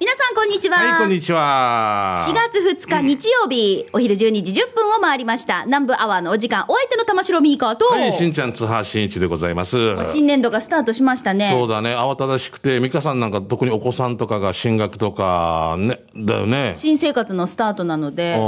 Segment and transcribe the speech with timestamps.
[0.00, 0.78] 皆さんこんにちは。
[0.78, 2.24] はい、こんにちは。
[2.24, 5.64] 4月2日日曜日、お昼12時10分を回りました。
[5.64, 9.76] 南部アワーのお時間、お相手の玉城ミーカーと、はい、しんちゃん、津波しんいちでございます。
[10.04, 11.50] 新年度がスタートしましたね。
[11.50, 16.74] そうだね、慌ただしくて、美香さんなんか特にお子さんとかが進学とか、ね、だよね。
[16.76, 18.38] 新生活のスタートなので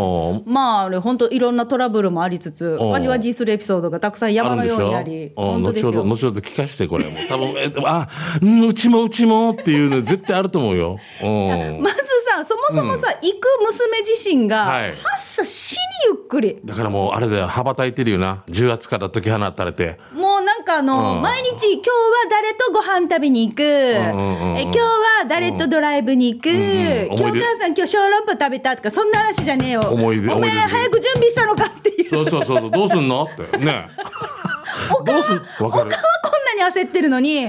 [0.46, 6.14] まあ、あれ、本当いろんなトラブルもありつつ、わじわじするエピソードがたくさん山のようにあり、うん本当です後ほど、よ。
[6.14, 7.06] 後ほど聞かせて、これ。
[7.06, 8.06] もう多分、え、あ、
[8.40, 11.00] うん、うちもうちもっていうの絶対あると思うよ。
[11.20, 11.39] うん。
[11.80, 11.96] まず
[12.28, 14.94] さ、そもそもさ、行く娘自身が、はい。
[15.02, 15.78] 発作しに
[16.08, 16.58] ゆっくり。
[16.64, 18.42] だからもう、あれだよ、羽ばたいてるよな。
[18.48, 19.98] 10月から解き放たれて。
[20.12, 21.22] もうなんかあの、うん。
[21.22, 21.94] 毎日今日は
[22.30, 24.84] 誰とご飯食べに行く、んうんうんえ今日は
[25.28, 29.80] 誰とドライブに行く、んうん今日母さん今日小籠包食べたとかそんな話じゃねえよ。
[29.82, 30.32] 思い出。
[30.32, 32.08] お前早く準備したのかっていう。
[32.08, 33.58] そうそうそうそう、どうすんのって。
[33.58, 33.88] ね。
[35.04, 35.36] どうすん？
[35.64, 35.90] わかる。
[35.90, 36.29] 他は
[36.64, 37.46] に焦ってるのに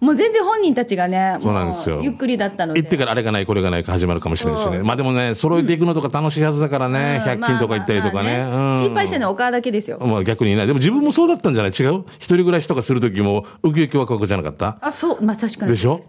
[0.00, 2.00] もう全然本人たちがねそうなんですよ。
[2.02, 2.80] ゆっくりだったので。
[2.82, 4.82] 行ってからあれがないこれがないか始まるかもしれないしね。
[4.82, 7.30] まあでもね揃えていくのとか楽しいはずだからね、うん。
[7.42, 8.44] 100均とか行ったりとかね,、
[8.80, 10.66] 心配してるのはお母だけですよ、まあ逆にね。
[10.66, 11.72] でも自分もそうだったんじゃない？
[11.72, 12.04] 違う？
[12.18, 14.78] 一人暮らしとかする時もウキウキワクワクじゃなかった？
[14.80, 15.22] あそう。
[15.22, 16.00] まあ確かにでしょ？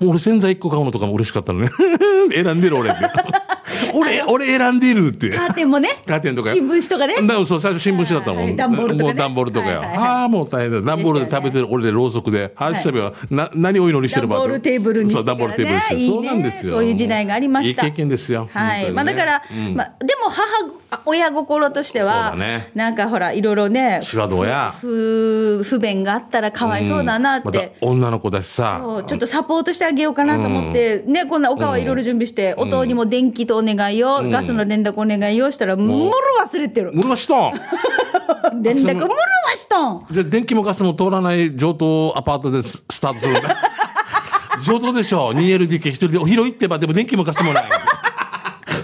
[0.00, 1.70] もう俺洗剤1個買うのとかも嬉しかったのね。
[2.34, 3.00] 選んでる俺って
[3.94, 5.30] 俺俺選んでるって。
[5.30, 6.02] カーテンもね。
[6.06, 6.52] カーテンとか。
[6.52, 7.26] 新聞紙とかね。
[7.26, 9.08] だそう最初新聞紙だったもん、段ボールとかね。
[9.08, 10.80] もう段ボールとかよ、ああもう大変だ。
[10.82, 12.52] 段ボールで食べてる俺でろうそくで。
[12.56, 16.72] ああしたべはな何をお祈りしてるば段ボールテーブルにそう段ボールテーブルにしてそうなんですよ。
[16.72, 17.84] そういう時代がありました。
[17.84, 18.48] いい経験ですよ。
[18.52, 19.74] はい、まあだから、うん。
[19.74, 20.44] まあでも母
[21.04, 22.70] 親心としては、だね。
[22.74, 24.00] なんかほらいろいろね
[24.80, 28.80] 不不便があったらかわいそうだなっまたて、女の子だしさ。
[29.06, 36.10] ちょっとサポートしてあげようかなと思って、ねこんなお母いろいろ準備して、お父にも電気とお願いを、ガスの連絡お願いをしたら、むる
[36.44, 36.92] 忘れてる。
[36.94, 37.52] 俺はしとん？
[38.62, 39.10] 連絡むるわ
[39.56, 40.06] しとん。
[40.10, 43.34] じゃあ電気もガスも通らない上等アパートでススタートする。
[44.64, 47.64] 上等でしょ？2LDK 一人でお広いってばでも電気もガスもない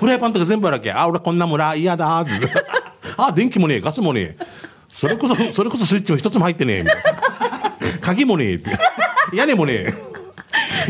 [0.01, 0.91] フライパンとか全部あるわけ。
[0.91, 2.25] あ俺こんな村嫌だ。
[3.19, 3.81] あ電気もねえ。
[3.81, 4.47] ガスもねえ。
[4.89, 7.99] それこそそれこそスイッチも一つも入ってねえ。
[8.01, 8.55] 鍵もねえ。
[8.55, 8.71] って
[9.35, 9.95] 屋根もね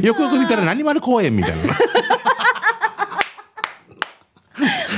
[0.00, 0.06] え。
[0.06, 1.74] よくよく見たら何丸公園みたいな。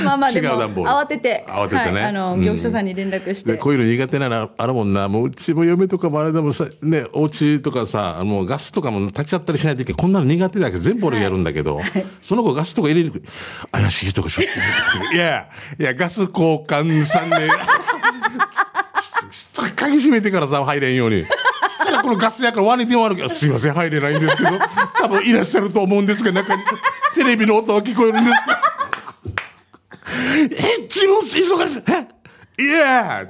[0.02, 1.44] まあまあでも慌てて。
[1.48, 1.92] 慌ててね。
[1.92, 2.42] はい、あのうん。
[2.42, 5.08] 業者さんに連絡して、でこういうの苦手なのあるもんな。
[5.08, 11.80] もううちも嫁とかもあれでもさねお家とかさもうガスとかも立ち会ったりしないといけないこんなの苦手だけど全部俺がやるんだけど、
[12.20, 13.22] その子ガスとか入れにくい
[13.70, 15.16] 怪しい人がしょって。
[15.16, 15.48] いや
[15.78, 17.50] いやガス交換さんね。
[19.76, 21.24] 鍵閉めてからさ入れんように。
[21.24, 24.50] そしたらこのガス屋からワニ電話あるけどすいません入れないんですけど。
[25.00, 26.62] 多分いらっしゃると思うんですが中に。
[27.14, 28.61] テレビの音が聞こえるんですけど
[30.50, 31.82] え、自分忙しい。
[32.58, 32.62] え？
[32.62, 33.26] いや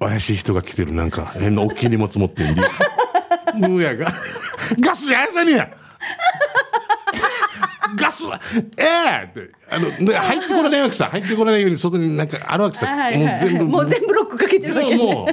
[0.00, 0.92] 怪しい人が来てる。
[0.92, 2.62] なんか、変な大きい荷物持ってんで。
[3.54, 4.12] ムーヤが。
[4.80, 5.70] ガスやさにや
[7.96, 8.24] ガス
[8.76, 9.52] ええって。
[9.70, 11.08] あの、ね入ってこらないわけさ。
[11.08, 12.86] 入ってこらないように外になんかあるわけさ。
[12.86, 13.64] はいはいはいもう全部。
[13.64, 15.28] もう全部ロックかけてるわけねも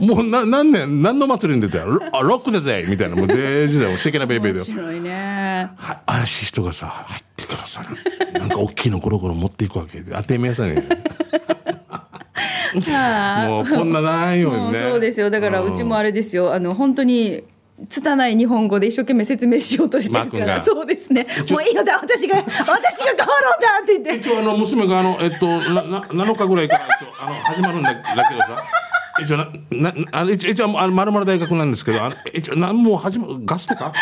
[0.00, 3.16] う、もうな何年、何の祭りに出たロあロックだぜみたいな。
[3.16, 3.98] もうデージだよ。
[3.98, 4.64] シェケなベイベーだよ。
[4.64, 5.27] 面白いね
[5.76, 7.84] は怪しい人がさ入ってからさ
[8.32, 10.12] なんか大きいのゴロゴロ持っていくわけで。
[10.12, 10.82] 当て目やさね
[13.48, 14.80] もうこんなないよね。
[14.82, 15.30] そうですよ。
[15.30, 16.52] だからうちもあれですよ。
[16.54, 17.42] あの本当に
[17.88, 20.64] 拙い日本語で一生懸命説明しようとしてるから。
[20.64, 21.26] そうですね。
[21.50, 21.98] もういいよだ。
[21.98, 24.28] 私が私が変わろうだって言って。
[24.28, 26.88] 一応あの娘があのえっとなな7日ぐらいから
[27.22, 28.64] あの始まるんだだけどさ。
[29.20, 33.92] 一応ななあの一応一応あの丸々大学なんですけどあの一応なんもう始まるガスとか？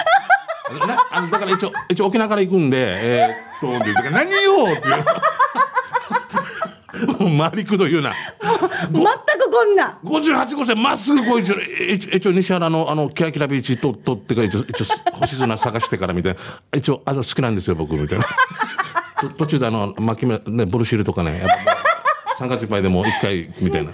[0.87, 4.37] なあのだから一応一応沖縄から行くんでえーっと何よ
[4.77, 5.05] っていう。
[7.21, 8.13] もう回りくどいような。
[8.91, 9.99] 全くこんな。
[10.03, 16.39] 58号線まっすぐこう一応一応西原のあのキラキラビーチと取ってから一応一応星空探してからみたいな。
[16.75, 18.25] 一応あ好きなんですよ僕みたいな。
[19.21, 21.49] と途中であの巻き目ねボルシールとかねやっ
[22.39, 23.93] ぱ3月いっぱいでも1回みたいな、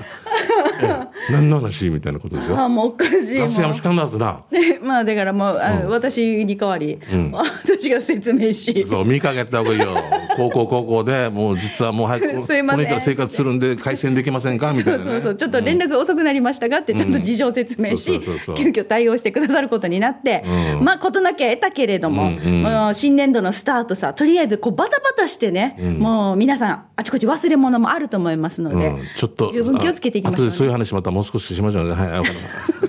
[0.82, 2.58] ええ何の話みたいなことでしょ？
[2.58, 4.40] あもうおかしいもうガス山しかんだはずな。
[4.50, 6.98] で まあだからもうあの、私に代わり、
[7.32, 8.84] 私が説明し。
[8.84, 9.94] そう見かけた方がいいよ
[10.36, 14.72] 高校高校でもう実はもう早く この日から生活するんで回線できませんか？
[14.72, 18.54] みたいな、ね、そうそうちょっと連絡遅くなりましたがってちょっと事情説明そうしそうそうそう。
[18.54, 20.44] 急遽対応してくださることになって、
[20.80, 29.02] まあ事なきゃ得たけれども、もう新年度のスタートさとりあえずこうバタバタしてね、もう皆さんあちこち忘れ物もあると思いますので、うん。
[29.16, 30.46] ちょっと十分気をつけていきましょうね。
[30.46, 31.94] あ後でそういう話またもう少ししましょうね。
[31.94, 32.22] はい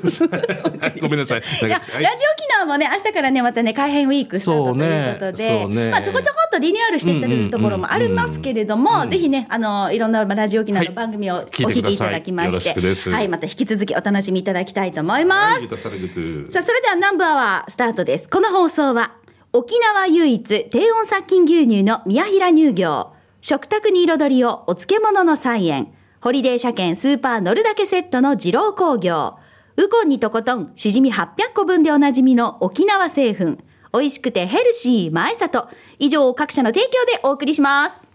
[1.01, 1.39] ごめんなさい。
[1.39, 2.03] いや、はい。
[2.03, 5.91] ラジオ沖縄もね、明日からね、またね、改編ウィークスタートとそうねいうことで、そうね。
[5.91, 12.63] まあ、ちょこちょこっとリニューアルしてってるところもありますけれども、ぜひね、あの、いろんなラジオ沖縄の番組をお聞きいただきまし
[13.03, 15.61] て、はい、また引き続きお楽しみいただきたいと思います。
[15.61, 18.29] ギターサルグッズさあ、それでは南部アワースタートです。
[18.29, 19.13] この放送は、
[19.51, 23.13] 沖縄唯一低温殺菌牛乳の宮平乳業。
[23.41, 25.93] 食卓に彩りをお漬物の菜園。
[26.21, 29.35] ホリデー車検スーパー乗るだけセットの二郎工業。
[29.75, 33.57] ウコンにとことん、しじみ800個分でおなじみの沖縄製粉。
[33.93, 35.67] 美味しくてヘルシー前里。
[35.99, 38.12] 以上、各社の提供でお送りします。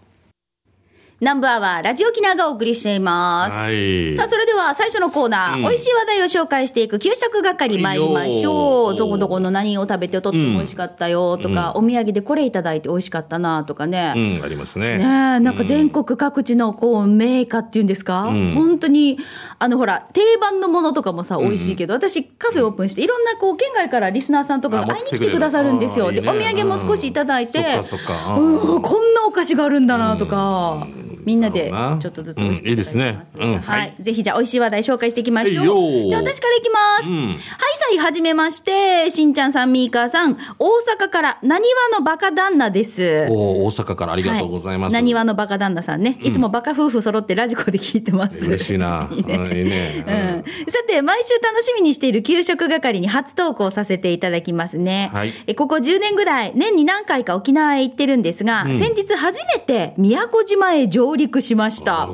[1.21, 3.53] ナンバーはラジオ沖縄がお送りしています。
[3.53, 4.15] はい。
[4.15, 5.61] さあ、それでは最初のコーナー、うん。
[5.63, 8.95] 美味しい話題を紹介していく給食係参りましょう。
[8.95, 14.13] どこどこの何を食べてとっても美味しかったよとか、お土産でこれいただいて美味しかったなとかね。
[14.15, 14.97] うん、ありますね。
[14.97, 19.19] ねえ、なんか全国各地のこう名家っていうんですか、本当に、
[19.57, 26.13] あのほら、定番のものとかもさ、美味しいけど、私、カフェオープンして、いろんなこう県外からリスナーさんとかがあ会いに来てくださるんですよ。
[26.13, 28.81] で、お土産も少しいただいて、うん。
[28.81, 30.87] こんなお菓子があるんだなとか、
[31.25, 34.03] みんなでちょっとずつうんいいですねうんははいい。
[34.03, 35.61] ぜひじゃあ美味しい話題紹介していきましょ。
[35.61, 37.09] はいうよじゃあ私からいきます。
[37.09, 39.09] うんはい、さい、はじめまして。
[39.11, 40.37] しんちゃんさん、みーかーさん。
[40.59, 43.27] 大阪から、なにわのバカ旦那です。
[43.29, 44.93] お大阪からありがとうございます。
[44.93, 46.19] なにわのバカ旦那さんね。
[46.21, 48.45] いつもバカ夫婦揃ってラジコで聞いてます。
[48.45, 49.09] 嬉しいな。
[49.11, 50.05] い いねうんいいね。
[50.07, 55.09] うんさて、毎週楽しみにしている給食係に初投稿させていただきますね。
[55.13, 62.07] はいえここ10年ぐらい、年に何回か沖縄へ行ってるんですが、先日初めて宮古島へ上陸しました。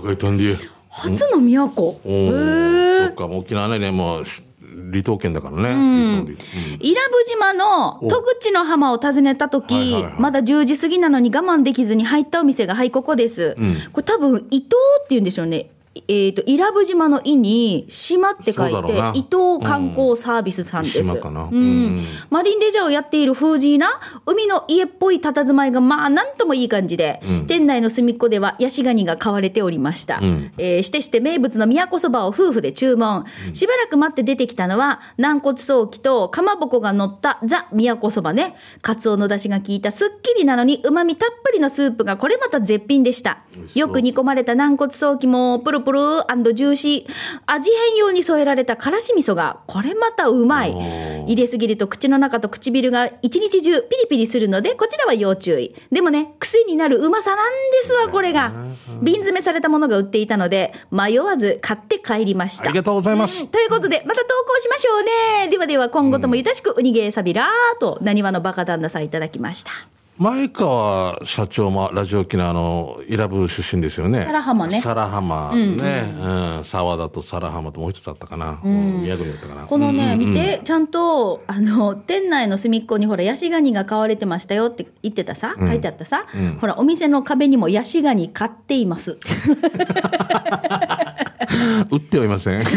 [0.90, 1.82] 初の宮古。
[1.82, 2.98] おへー。
[3.00, 4.44] そーっか、沖縄ね、もうし
[4.92, 5.64] 離島県だからね。
[5.70, 13.56] 離島離島伊良部島の戸口の浜を訪ねた時、はいはいはいまだ10時過ぎなのに我慢できずに入ったお店がはいここです、
[13.92, 15.70] これ多分伊東って言うんでしょうね
[16.08, 21.44] えっ、と伊良部島の「伊」に「島」って書いて伊東観光サービスさんです、島かな。
[21.44, 21.56] うん。
[21.56, 22.06] うん。
[22.30, 30.52] マリンレジャーをやっているフージーな海の家っぽい佇まいがまあなんともいい感じで、店内の隅っこではヤシガニが買われておりました、ん。
[30.58, 38.56] えーしてして名物の宮古そばを夫婦で注文、しばらく待って出てきたのは軟骨早期とかまぼこが乗ったザ宮古そばね。
[38.82, 43.40] カツオの出汁が効いたすっきりなのにうまみたっぷりのスープがこれまた絶品でした。
[43.74, 46.00] よく煮込まれた軟骨早期もプルプル
[46.54, 47.14] ジューシー
[47.46, 50.76] 味変用に添えられたからし味噌がこれまたうまい。
[51.28, 55.76] 入れすぎると口の中と唇が一日中ピリピリするのでこちらは要注意。
[55.92, 58.52] でもね癖になるうまさなんですわこれが。
[59.02, 62.70] 瓶詰めされたものが売っていたので迷わず買って帰りました。
[62.70, 63.46] ありがとうございます。
[63.48, 65.50] ということで、また投稿しましょうね。
[65.50, 69.72] ではでは、今後ともゆたしく、ウニゲーサビラーと、なにわのバカ旦那さんいただきました。
[70.18, 74.24] 前川社長もラジオ沖縄の伊良部出身ですよね。
[74.24, 76.14] 皿浜ね皿浜ね。
[76.58, 76.64] うん。
[76.64, 78.62] 沢田と皿浜ともう一つあったかな。
[78.64, 79.66] 宮古だったかな。
[79.68, 86.26] このね、うんうん見て、ちゃんと、あの、店内の隅っこに、ほら、ヤシガニが買われてましたよって言ってたさ、書いてあったさ、
[86.62, 89.18] ほら、お店の壁にもヤシガニ買っています。
[91.92, 92.64] 売ってはいません。
[92.64, 92.74] で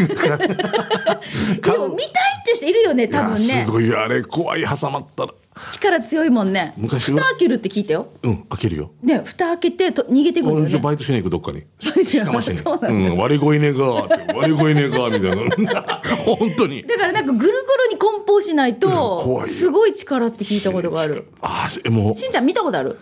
[1.77, 3.71] も、見たいっていう人いるよね、多分ねす。
[3.71, 5.31] ごい、あれ、怖い、挟まったら。
[5.71, 6.73] 力強いもんね。
[6.77, 7.17] 昔は？
[7.19, 8.07] 蓋開けるって聞いたよ。
[8.23, 8.91] うん、開けるよ。
[9.03, 10.77] ね、蓋開けてと逃げてくるよね。
[10.79, 11.61] バイトしに行く、どっかに。
[11.61, 12.55] かましに。
[12.55, 16.01] そうなんうん、割り声ねがーって、割り声ねがーみたいな。
[16.25, 16.83] 本当に。
[16.83, 17.53] だからなんかぐるぐる
[17.91, 21.27] に梱包しないうん怖と、いよすごい力って聞いたことがある。
[21.41, 22.97] ああ、えもう、しんちゃん見たことある？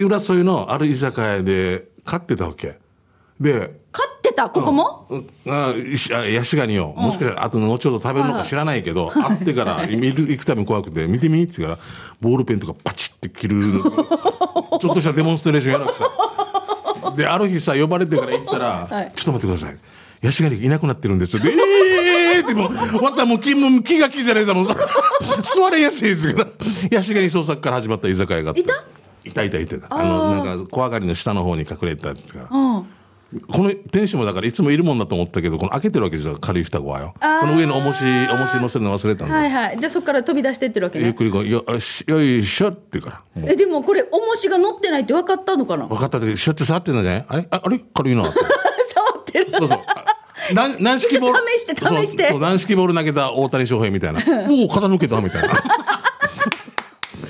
[0.00, 2.81] 浦添のある居酒屋で買ってたわけ。
[3.42, 4.48] で、飼ってた？
[4.48, 5.28] ここも、うん。
[5.48, 5.74] あ
[6.28, 11.80] ヤシガニを、もしかしたらあと後ほど食べるのか知らないけど、会ってから 見る行くたびに怖くて見てみって言うから
[12.20, 13.82] ボールペンとかパチって切る。
[14.80, 16.04] ちょっとしたデモンストレーションやらなくさ。
[17.16, 19.12] である日さ呼ばれてから行ったら、はい。
[19.14, 19.76] ちょっと待ってください。
[20.22, 21.36] ヤシガニいなくなってるんです。
[21.36, 21.42] よ。
[21.42, 24.66] で、ええーってもう、またもう気も気が気じゃないさ、もう。
[24.66, 24.76] さ、
[25.42, 26.48] 座れやすいですから。
[26.92, 28.60] ヤシガニ捜索から始まった居酒屋があって。
[28.60, 28.72] いた？
[29.24, 29.86] いたいたいた。
[29.90, 32.46] あの、なんか、小上がりの下の方に隠れてたやつから。
[32.50, 32.86] うん
[33.50, 37.14] この店主もだからいつもいるもんだと思ったけど、この開けてるわけですよ、軽い双子はよ。
[37.40, 39.32] その上の重し、重し乗せるの忘れたんです。
[39.32, 41.64] はいはいじゃあそこから飛び出してってるわけねゆっくりこう、よ、
[42.06, 43.42] よいしょって言うから。
[43.50, 45.86] えでもこれ重しが乗ってないって分かったのかな？
[45.86, 47.46] 分かったで、しょって触ってんだじゃないあれ？
[47.50, 47.78] ああれ？
[47.94, 48.38] 軽いなって。
[48.94, 49.78] 触ってるそうそう。
[49.86, 50.04] あ
[50.54, 51.38] なん軟式ボール？
[51.56, 54.20] 試して試してそうそう、軟式ボール投げた大谷翔平みたいな。
[54.50, 55.54] おお、肩抜けたみたいな。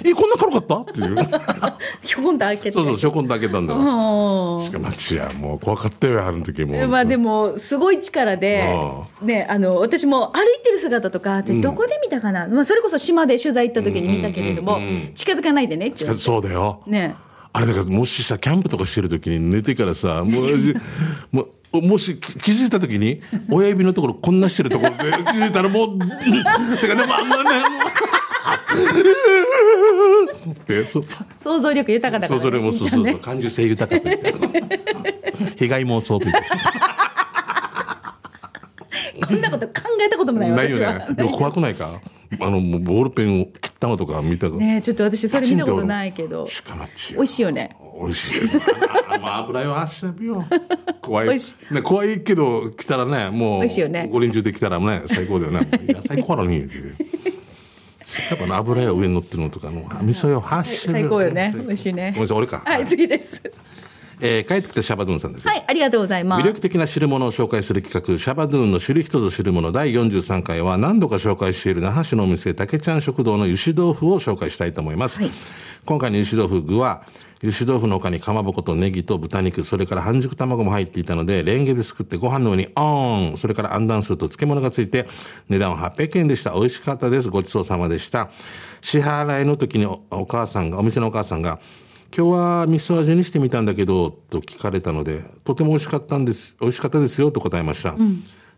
[0.04, 0.76] え、こんな軽かった？
[0.78, 1.16] っていう。
[2.02, 2.73] ひょこんと開けて。
[2.73, 3.78] そうそう、しょこんだけなんだよ。
[3.80, 4.64] うん。
[4.64, 6.85] しかも、ちや、もう怖かったよ、あの時も。
[6.85, 6.88] う。
[6.88, 15.12] まあでもすごい力であ、ね、あの私も歩いてる姿とか私どこで見たかな、まあ、それこそ島で取材行った時に見たけれども、うんうんうんうん。
[15.14, 16.80] 近づかないでねってそうだよ。
[16.87, 17.14] ね。
[17.54, 24.97] あれだからもしさキャンプとかしてる時に寝てからさ もうもうもし気気づいた時に親指のところこんなしてるところで
[25.32, 27.50] 気づいたらもうてかでもあんなね
[28.76, 31.02] もうってそ
[31.38, 34.35] 想像力豊かだから、ね、そうそれもそうそうそう感受性豊かと言って
[35.57, 36.49] 被害妄想と言って
[39.26, 39.73] こんなこと考
[40.05, 42.00] えたこともないないよねでも怖くないか？
[42.41, 44.49] あの、ボールペンを切ったのとか見た。
[44.49, 46.47] ねえちょっと私それ見たことないけど。
[46.47, 47.76] しかまち美味しいよね。
[48.00, 48.41] 美味しい。
[49.09, 50.43] あまあ油よ、あしゃびよ。
[51.02, 51.38] 怖い。
[51.71, 53.61] ね、怖いけど、来たらね、もう。
[53.61, 55.69] 美味しいよね五輪中で来たらね、最高だよね。
[55.87, 56.67] いや、最高なのに。
[58.31, 61.54] やっぱね、油よ上に乗ってるのとかの、あ味噌よ、はっしゃび最高よね。
[61.57, 62.23] 美味しいねごめん。
[62.23, 62.62] なさい、俺か。
[62.64, 63.42] はい、次です。
[64.25, 65.49] えー帰ってきたシャバドゥンさんです。
[65.49, 66.42] はい、ありがとうございます。
[66.42, 75.21] 魅力的な汁物を紹介する企画、シャバドゥーンの知る人ぞ知るもの第43回は何度か紹介している那覇市のお店、竹ちゃん食堂の油脂豆腐を紹介したいと思います。
[75.21, 75.31] はい
[75.85, 77.02] 今回の油脂豆腐具は、
[77.42, 85.08] 油脂豆腐の他にかまぼことネギと豚肉、それから半熟卵も入っていたので、レンゲですくってご飯の上にオーン、それからアンダンすると漬物がついて、
[85.49, 86.52] 値段は800円でした。
[86.52, 87.30] 美味しかったです。
[87.30, 88.30] ごちそうさまでした。
[88.80, 91.58] 支払いの時にお母さんが、お店のお母さんが、
[92.16, 97.96] 今日は味噌味にしてみたんだけど、と聞かれたので、とても美味しかったんです、美味しかったですよ、と答えました。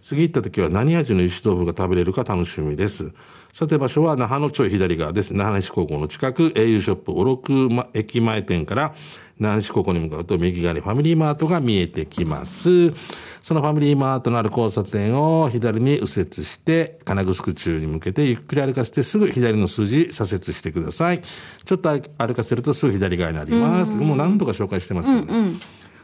[0.04, 3.12] 次行った時は何味の油脂豆腐が食べれるか楽しみです。
[3.54, 5.32] さて場所は那覇のちょい左側です。
[5.32, 8.94] 那覇西高校の近く、au ショップ、おろくま駅前店から、
[9.38, 12.92] 那覇西高校に向かうと右側にファミリーマートが見えてきます。
[13.40, 21.22] そのファミリーマートのある交差点を左に右折して、金城中に向けてゆっくり歩かせてすぐ左の数字左折してください。
[21.64, 23.96] ちょっと歩かせるとすぐ左側になります。
[23.96, 25.54] もう何度か紹介してますよね。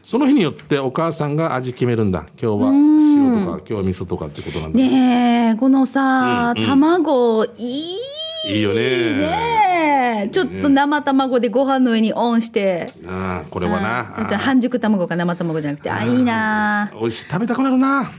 [0.03, 2.25] その日によってお母さんが味決めるんだ。
[2.41, 4.77] 今日は塩とか、今日は味噌とかってことなんだ。
[4.77, 7.97] ねえ、このさ、卵、いい。
[8.43, 12.91] いいよねねえちょっと生卵でご飯の上にオンして。
[13.07, 14.03] ああ、これはな。
[14.39, 17.25] 半熟卵か生卵じゃなくて、あ、いいな美味しい。
[17.29, 18.11] 食べたくなるな。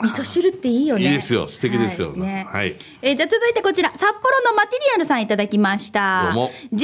[0.00, 1.04] 味噌汁っていいよね。
[1.04, 2.20] いいですよ素敵ですよはい。
[2.20, 6.24] ねはいえーじゃあ続いてこちら、札幌のマテリアルさんいただきました。
[6.26, 6.78] どうも12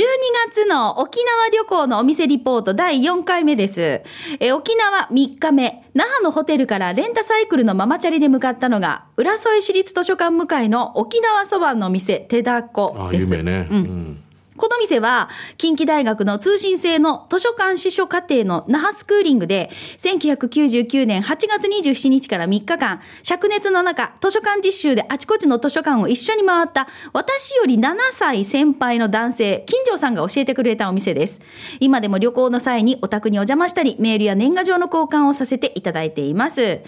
[0.50, 3.81] 月の沖縄旅行のお店リポート第4回目です。
[3.81, 13.31] えー沖縄3日目、那覇のホテルからレンタサイクルのママチャリで向かったのが、浦添市立図書館向かいの沖縄そばの店、手だこああ、です。
[13.31, 13.69] 有名ね。
[13.71, 14.22] うん。
[14.62, 15.28] この店は、
[15.59, 31.40] 近畿大学の通信制の図書館司書課程の那覇スクーリングで、1999年8月27日から3日間、灼熱の中、図書館実習であちこちの図書館を一緒に回った、私より7歳先輩の男性、金城さんが教えてくれたお店です。
[31.81, 36.83] 今でも旅行の際にお宅にお邪魔したり、メールや年賀状の交換をさせていただいています。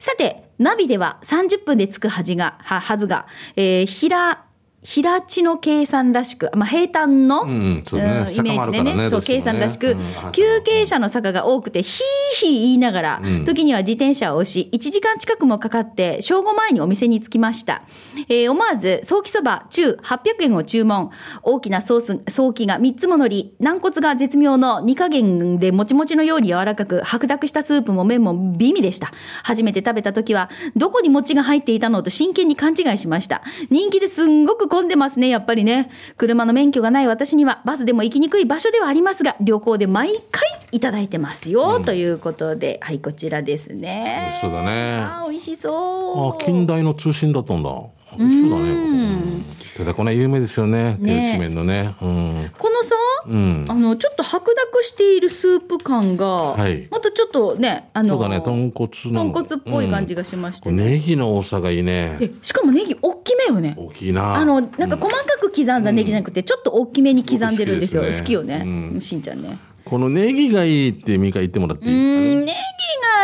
[0.00, 4.49] さて、ナビでは30分で着くはずが、ははずが、えー、平、
[4.82, 10.00] 平地の計算らしく、まあ、平坦の、うんうんそうねイメージでねねどうね計算らしく、うん
[10.32, 17.82] 急傾斜の坂が多くて、ヒーヒー言いながら、時には自転車を押し、1時間近くもかかって、正午前にお店に着きました。
[18.28, 21.10] えー思わず、早期そば中800円を注文。
[21.42, 29.12] 大きなソース、早期が3つも乗り、軟骨が絶妙の2加減でもちもちのように柔らかく、白濁したスープも麺も美味でした。
[29.42, 33.42] 初めて食べた時は、どこに餅が入っていたのと真剣に勘違いしました。
[33.70, 35.90] 人気ですんごく混んでますね、やっぱりね。
[36.16, 44.04] 車の免許がない私には、バスでも行きにくい場所ではありますが、旅行で毎回いただいてますよ、ということで、はい、こちらですね。
[44.26, 46.32] 美味しそうだねあー美味しそう。
[46.32, 47.70] ああ、近代の通信だったんだ。
[48.16, 49.59] 美味しそうだね。
[49.76, 50.96] 手だこね、有名ですよね。
[50.98, 51.94] 手ね打ち麺のね。
[52.02, 52.50] うん。
[52.58, 52.96] このさ、
[53.26, 53.64] うん。
[53.68, 59.32] あの、ちょっと白濁しているスープ感が、はいまたちょっとね、あの、そうだね、豚骨の。
[59.32, 60.84] 豚骨っぽい感じがしましてうんね。
[60.84, 62.16] ネギの多さがいいね。
[62.18, 63.74] で、しかもネギ大きめよね。
[63.76, 64.36] 大きいな。
[64.36, 68.02] あの、なんか細かく刻んだネギじゃなくて、ちょっと大きめに刻んでるんですよ。
[68.02, 68.62] 好きですね好きよね。
[68.64, 69.58] うんしんちゃんね。
[69.84, 71.94] このネギがいいってミカ言ってもらっていい？
[71.94, 71.96] う
[72.42, 72.52] ん、ネギ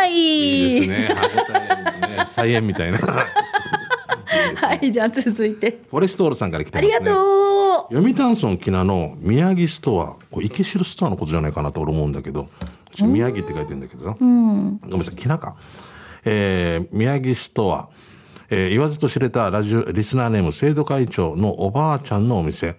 [0.01, 0.15] がいい。
[0.15, 0.97] いいですね。
[0.97, 2.25] ね。
[2.29, 2.99] 菜園みたいな。
[4.55, 5.79] はい、じゃあ続いて。
[5.89, 6.95] フォレストールさんから来てますね。
[6.95, 7.93] ありがとう。
[7.93, 12.49] 読谷村木名の宮城ストアこれ池城ストアのことじゃないかなと俺思うんだけど
[13.01, 15.55] 宮城って書いてるんだけど、ごめんなさい木名か、
[16.25, 17.87] えー宮城ストア、
[18.49, 22.75] えー言わずと知れたラジオリスナーネーム制度会長のおばあちゃんのお店。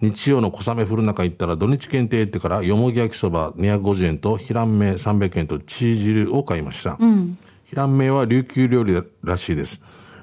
[0.00, 6.96] 日曜の小雨降る中行ったら土日限定ってからよもぎ焼きそば250円と平んめ300円とチー汁を買いました、
[7.66, 7.96] 平ん。
[7.96, 9.80] めは琉球料理らしいです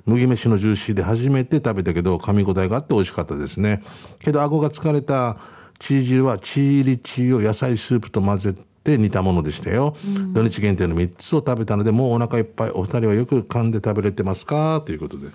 [0.10, 3.84] 麦飯のジューシーで初めて食べたけど噛み応えがあって美味しかったですね。
[4.20, 5.38] けど顎が疲れた
[5.78, 9.96] チー汁はチー入りチーを野菜スープと混ぜて煮たものでしたよ、
[10.34, 14.82] 土日限定の3つを食べたのでもうお腹いっぱいお二人はよく噛んで食べれてますか？
[14.86, 15.28] ということで。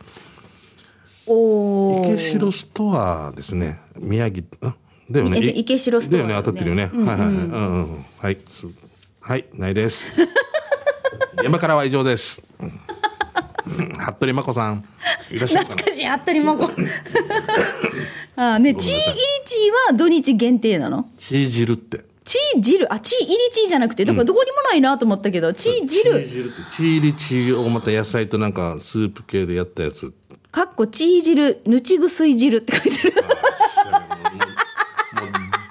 [1.27, 2.15] おー。
[2.15, 3.81] 池城ストアですね。
[3.99, 4.45] 宮城ん
[5.11, 5.39] だよね。
[5.41, 6.35] 池城ストアだよね。
[6.37, 7.29] 当たってるよね、はいはいはい。
[7.29, 8.05] うんうん。
[8.19, 8.39] はい。
[8.47, 8.67] す
[9.21, 9.47] はい。
[9.55, 10.09] ないです。
[11.41, 12.43] 現場からは以上です
[14.17, 14.85] 服部真子さん。
[15.31, 16.65] いらっしゃる懐かしい、服部真子。
[18.37, 21.09] あーね、チー入りチーは土日限定なの？
[21.17, 22.05] チー汁って。
[22.25, 26.25] チー汁、あ、チー入りチーじゃなくて、だからどこにもないなと思ったけど、チーチー汁。
[26.27, 30.13] 汁ってチーリチーをまた野菜となんかスープ系でやったやつ。
[30.51, 33.15] かっこチー汁、ぬちぐすい汁って書いてる。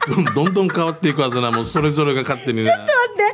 [0.08, 2.66] どんどん変わっていくはずなもうそれぞれが勝手にね。
[2.66, 3.28] 待って、あ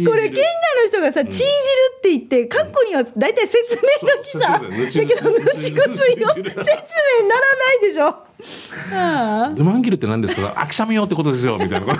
[0.00, 6.72] のさ、これ県外の人がさ、チー汁って言って、カッコには大体説明書きさ、そうそうだけど、ぬちぐすいよ、説明ならな
[7.74, 8.06] いでしょ。
[8.08, 9.54] ああ。
[9.54, 10.52] ドマンギルって何ですか？
[10.56, 11.86] あくしゃみよってことですよみたいな。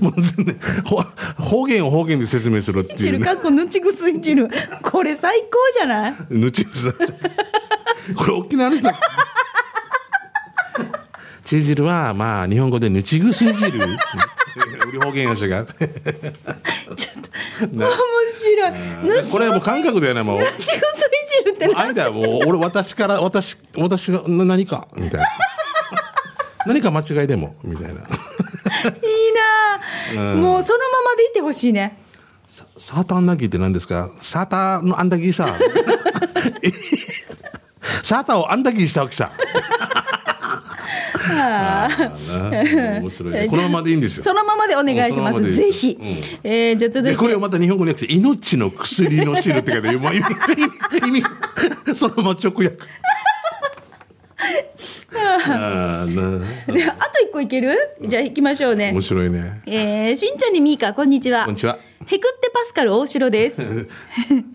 [0.00, 1.02] もう全然ほ
[1.42, 4.48] 方言を方言で説明するっていう汁、ねかっこぬちぐすい汁。
[4.82, 5.48] これ最高
[5.78, 6.14] じゃない？
[6.30, 6.92] ぬちぐさ
[8.16, 8.88] これ沖縄の人
[11.50, 13.76] チー汁はまあ日本語でぬちぐすい汁。
[13.82, 15.64] 売り方言やしが。
[15.64, 17.90] ちょっと、面
[18.28, 18.72] 白い。
[19.32, 20.38] これはもう感覚だよねもう。
[20.38, 20.70] ぬちぐすい
[21.44, 24.86] 汁ってな間もう俺私から私私がな何か？
[24.94, 25.26] みたいな。
[26.66, 27.56] 何か間違いでも？
[27.64, 27.94] みたいな。
[27.94, 27.98] いい
[30.14, 30.32] な。
[30.32, 31.98] あ、もうそのままでいてほしいね。
[32.78, 34.08] サーターアンダギーって何ですか？
[34.22, 35.48] サーターのアンダギーさ。
[38.04, 39.32] サーターをアンダギーしたわけさ
[41.20, 45.32] 面白いね このままでいいんですよそのままでお願いしま。
[45.34, 45.98] すぜひ。
[46.42, 47.10] えーじゃあ続いて。
[47.12, 50.26] でこれをまた日本語に訳して命の薬の汁って書いてもう意味
[51.06, 52.70] 意味そのまま直訳
[55.12, 59.00] あであと一個いけるじゃあ行きましょうね面。
[59.00, 61.44] 白いねえー、しんちゃんにみーか、こんにちは。
[61.44, 63.86] こんにちはへくってパスカル大城です。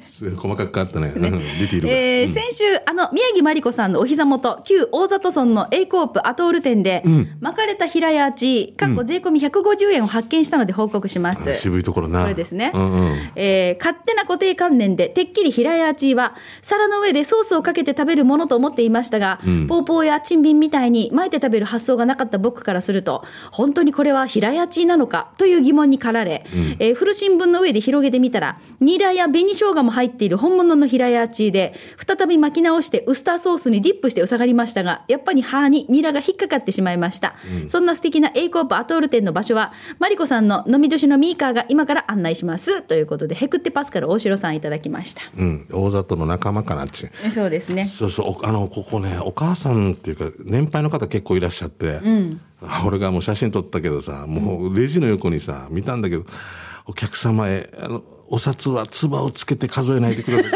[0.35, 1.13] 細かく変わったね。
[1.15, 1.93] うん出ているが。
[1.93, 7.03] えー先週、あの、宮城真理子さんのお膝元、旧大里村の A コープアトール店で、
[7.39, 11.53] 巻かれた平屋地、かっこ税込み150円を発見したので報告します。
[11.53, 12.23] 渋いところな。
[12.23, 12.71] これですね。
[12.73, 13.17] うんうん。
[13.35, 16.33] えー勝手な固定観念で、てっきり平屋チーは、
[16.63, 26.45] 皿の上でソースをかけて食べるものと思っていましたが、ポーポーやチンビンみたいに巻いて食べる発想がなかった僕からすると、本当にこれは平屋チーなのかという疑問に駆られ、
[26.79, 31.73] えー古新聞の上で広げてみたら、ニラや紅生姜も入っている本物の平屋チーで、
[32.05, 37.35] 再び巻き直してウスターソースにディップしてうさがりましたが、やっぱり歯にニラが引っかかってしまいました。
[37.67, 42.81] そんな素敵な A コープアトール店の場所は、マリコさんの飲み年のミーカーが今から案内します。
[42.81, 45.21] ということで、ヘクってパスカル大城さんいただきました。
[45.37, 46.85] うん大里の仲間かな
[47.31, 47.85] そうですね。
[47.85, 51.99] そうそうおあのここねお母さんっていうか年配の方結構いらっしゃって、
[52.85, 56.25] 俺がもう写真撮ったけどさもうレジの横にさ見たんだけど
[56.87, 60.51] お客様へあのお札は唾をつけて数えないでください。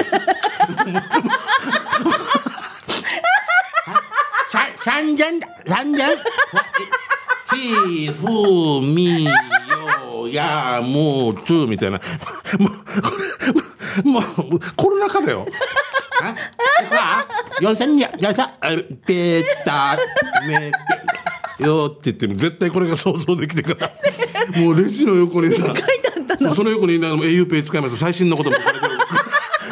[4.84, 6.18] 三千だ三千
[7.52, 8.26] ひふ
[8.82, 9.32] みよ
[10.28, 12.00] やもうつみたいな。
[12.60, 12.70] も
[14.04, 14.24] うもう
[14.76, 15.46] コロナ禍だよ
[17.62, 18.36] 四千二四千
[19.06, 20.72] ペーターメ
[21.60, 23.92] よって言っても絶対これが想像できてから
[24.62, 25.74] もうレジの横にさ
[26.38, 28.58] そうその横にあの au ペイ使います最新のことも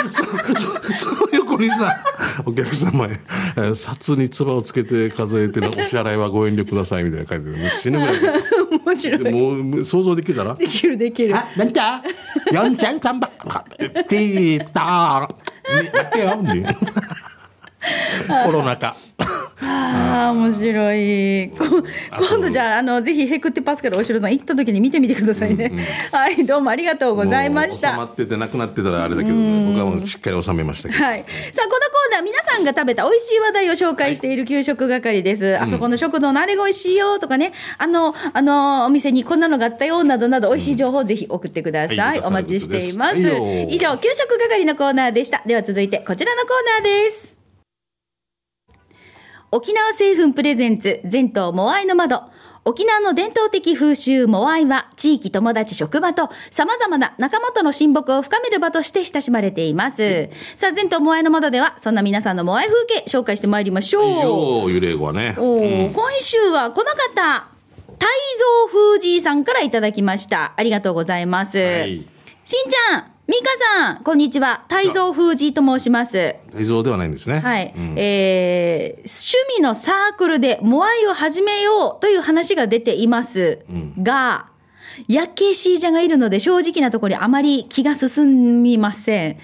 [0.10, 2.04] その横にさ
[2.46, 3.20] お客様へ
[3.58, 8.16] えー札に唾をつけて数えてのお支払いはご遠慮くださいみたいな書いてう死ぬぐらい
[8.86, 9.24] 面白い。
[9.24, 11.36] でもう想像できるだろできるできる。
[11.36, 12.04] あ、なんだ
[12.52, 13.32] 四千三百
[14.08, 15.84] ピーター。
[15.84, 16.76] ね待って
[18.46, 18.96] コロナ禍。
[19.62, 21.50] ああ、面白い。
[21.58, 21.84] こ
[22.20, 25.72] 今度じゃあ、あの、ぜひヘクってパスカル大城さん行った時に見てみてくださいね。
[26.12, 27.98] はい、どうもありがとうございましもう収た。
[27.98, 31.04] まっててなくなってたらあれだけどね、僕はもうしっかり収めましたけど。
[31.04, 31.26] はい。
[31.52, 35.58] さあ、このコーナー、皆さんが食べた美味しい話題を紹介している給食係です。
[35.60, 41.98] あそこの食堂のあれが美味しいよとかね、あの、あの、お店にこんなのがあったよなどなど、美味しい情報をぜひ送ってください。
[41.98, 43.20] はいお待ちしています。
[43.70, 45.42] 以上、給食係のコーナーでした。
[45.46, 47.37] では続いて、こちらのコーナーです。
[49.50, 52.22] 沖縄製粉プレゼンツ全島モアイの窓
[52.66, 60.28] 沖縄の伝統的風習モアイは地域友達職場と様々な仲間との親睦を深める場として親しまれています。
[60.58, 64.06] さあ全島モアイの窓ではそんな皆さんのモアイ風景紹介してまいりましょう。
[64.22, 65.34] よう、幽霊語はね。
[65.38, 67.48] おー今週はこの方、
[67.98, 70.52] 泰造風じいさんからいただきました。
[70.58, 71.58] ありがとうございます。
[71.58, 72.06] はい
[72.44, 74.64] しんちゃん、みかさん、こんにちは。
[74.70, 76.36] 泰造風じいと申します。
[76.54, 77.42] 大蔵ではないんですね。
[77.42, 83.66] はい、うんえー趣味のサークルでモアイを始めようという話が出ています
[84.02, 84.48] が、
[85.10, 89.38] やけしーじゃがいるので正直なところにあまり気が進みません。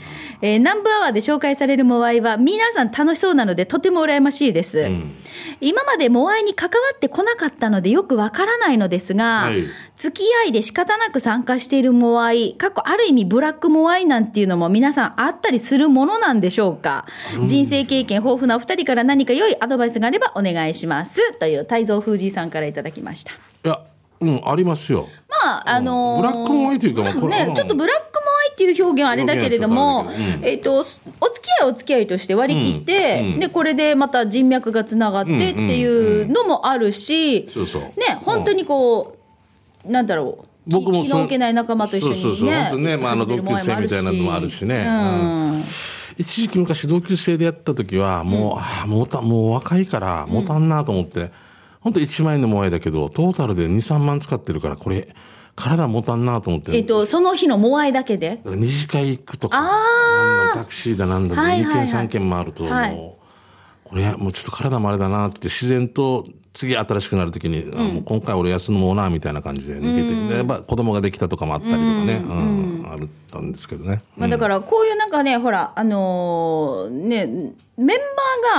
[0.44, 4.90] えー南部アワーで紹介される模合は皆さん楽しそうなのでとても羨ましいです。
[5.62, 9.64] 今まで模合に関わってこなかったのでよくわからないのですが、はい
[9.96, 17.06] 付き合いで仕方なく参加している模合、過去ある意味ブラック模合なんていうのも皆さんあったりするものなんでしょうか、
[17.46, 21.34] 人生経験豊富なお二人から何か良いアドバイスがあればお願いします。
[21.40, 23.32] という泰造風じいさんからいただきました。
[23.32, 23.80] いや、
[24.20, 25.08] うん、ありますよ。
[25.30, 28.23] まあ、あのーブラック模合というかね、ちょっとブラック
[28.54, 30.10] っていう表現はあれだけれども、
[30.42, 31.00] えっ、と、お付
[31.42, 33.40] き合いお付き合いとして割り切って、うんうん。
[33.40, 37.50] で、これでまた人脈がつながってっていうのもあるし、
[37.98, 39.18] ね、本当にこ
[39.86, 40.46] う、なんだろう。
[40.68, 41.04] 僕もそう。
[41.06, 42.22] 気の置けない仲間と一緒にね。
[42.22, 42.50] そうそうそう。
[42.50, 44.86] 本当ねまああの同級生みたいなのもあるしね。
[44.88, 45.64] うん。
[46.18, 51.32] 一時期昔同級生でやった時はもう、ああもうたもう若いからもたんなと思って、
[51.82, 55.14] 本当1万円の萌えだけどトータルで23万使ってるからこれ
[55.56, 58.42] 体もたんなと思って、えっ、と、その日のモアイだけで？
[58.46, 59.58] 二次会行くとか。
[59.58, 61.88] あなんだタクシーだなんだで2はいはいはい。
[61.88, 63.14] 軒3軒回るともう、はい
[63.84, 72.86] これもうちょっと体もあれだなって自然と次新しくなる時に、あもう今回俺休もうなみたいな感じで抜けて、でやっぱ子供ができたとかもあったりとかね、うん。
[72.88, 73.00] あっ
[73.32, 74.04] たんですけどね。
[74.16, 77.26] まあ、だからこういうなんかね、ほら、あのーね、
[77.76, 77.98] メン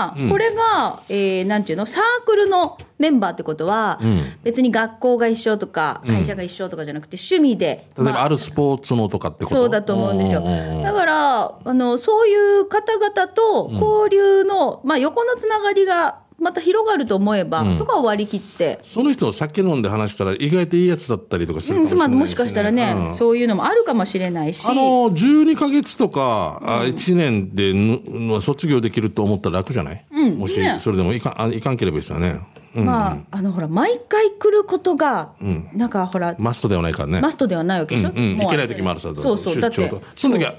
[0.09, 4.01] バーが、これが、えーなんていうの、サークルのメンバーってことは、
[4.43, 9.57] 別に学校が一緒とか、会社が一緒とかじゃなくて、趣味で、例えばまああるスポーツのとかってこと？
[9.57, 10.41] そうだと思うんですよ。
[10.41, 10.83] んうんうん。
[10.83, 23.17] だから、あの、そういう方々と交流の、まあ、横のつながりがまた広がると思えば、そこは割り切って、その人を酒飲んで話したら意外といいやつだったりとかするかもしれない、うんまあもしかしたらね、うん。
[23.17, 24.69] そういうのもあるかもしれないし。
[24.69, 30.79] あの12か月とか、あ1年でぬ卒業できると思ったら楽じゃない、もしね。
[30.79, 32.41] それでもいかんあいかんければいいですよね、
[32.77, 35.33] うんまあ、あの、ほら、毎回来ることが、
[35.73, 37.21] なんかほら、マストではないからね。
[37.21, 40.55] マストではないわけでしょ、うんうん、行けない時もあるさそうそう、出張と、その時は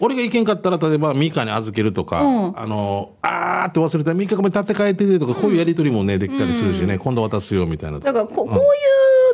[0.00, 2.58] 俺が行けんかったら例えばミカに預けるとか、うん。
[2.58, 8.60] あのあーって忘れたらミカが立って帰っててとか、こういうやり取りもねできたりするしね、今度渡すよみたいなだからこ、こういう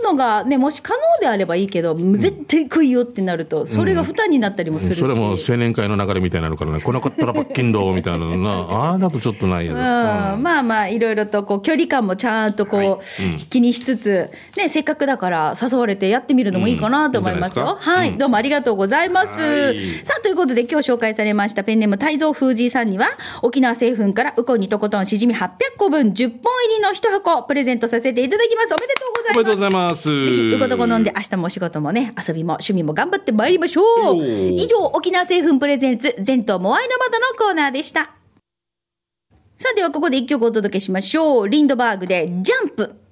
[0.06, 5.00] のがね、もし可能であればいいけど、絶対来いよってなると、それが負担になったりもするし。
[5.00, 10.42] それも青年会の流れみたいなのからね、来なかったら罰金どうみたいなのな、 ああだとちょっとないやうん、で。
[10.42, 17.76] まあまあ、いろいろとこう距離感もちゃんとこう、気にしつつ、ね、せっかくだから誘われてやってみるのもいいかなと思いますよ。
[17.80, 19.40] はい、どうもありがとうございます。
[19.40, 20.00] はい。
[20.04, 23.08] さあ、ということで今日紹介されましたペンネーム泰造風神さんには、
[23.42, 28.74] 沖縄製粉からウコンにとことんしじみ800個分10本入りの1箱プレゼントさせていただきます。
[28.74, 29.95] おめでとうございます。
[29.96, 30.08] ます。
[30.08, 33.82] ぜひ、うことこ飲んで、明日もお仕事もね、遊びも趣味も頑張ってまいりましょ
[34.12, 34.16] う。
[34.24, 38.12] 以上、沖縄製粉プレゼンツ、全島モアイの窓のコーナーでした。
[39.56, 41.48] さあ、ではここで一曲お届けしましょう。
[41.48, 43.05] リンドバーグで、ジャンプ。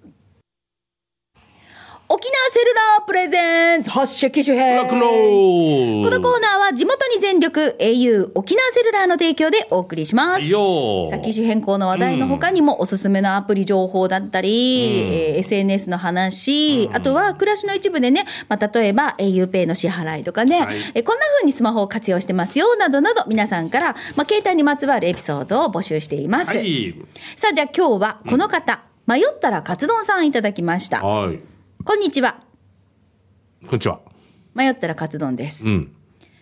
[2.06, 5.00] 沖縄セルラープレゼンツ発射機種編この
[6.20, 10.44] コーナーは地元に全力 au 沖縄セルラーの提供でお送りします。
[10.44, 26.56] よーさあ機種変更の話題の他にもおすすめのアプリ情報だったり、えー SNS の話、あとは暮らしの一部でね、まあ、例えば auPay の支払いとかね、はいえーこんな風にスマホを活用してますよ、などなど皆さんから、まあ、携帯にまつわるエピソードを募集しています。
[26.56, 26.94] はい。
[27.36, 31.02] さあじゃあ今日はこの方、迷ったらカツ丼さんいただきました。
[31.02, 31.53] はい。
[31.84, 32.40] こんにちは。
[33.66, 34.00] こんにちは。
[34.54, 35.66] 迷ったらカツ丼です。
[35.66, 35.92] うん。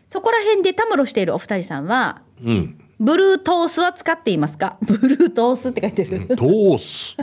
[0.07, 2.79] そこら辺でたむろしているお二人さんは、うん。
[3.01, 4.77] ブルートースは使っていますか？
[4.87, 6.29] ブルートースって書いてる。
[6.29, 7.17] トース。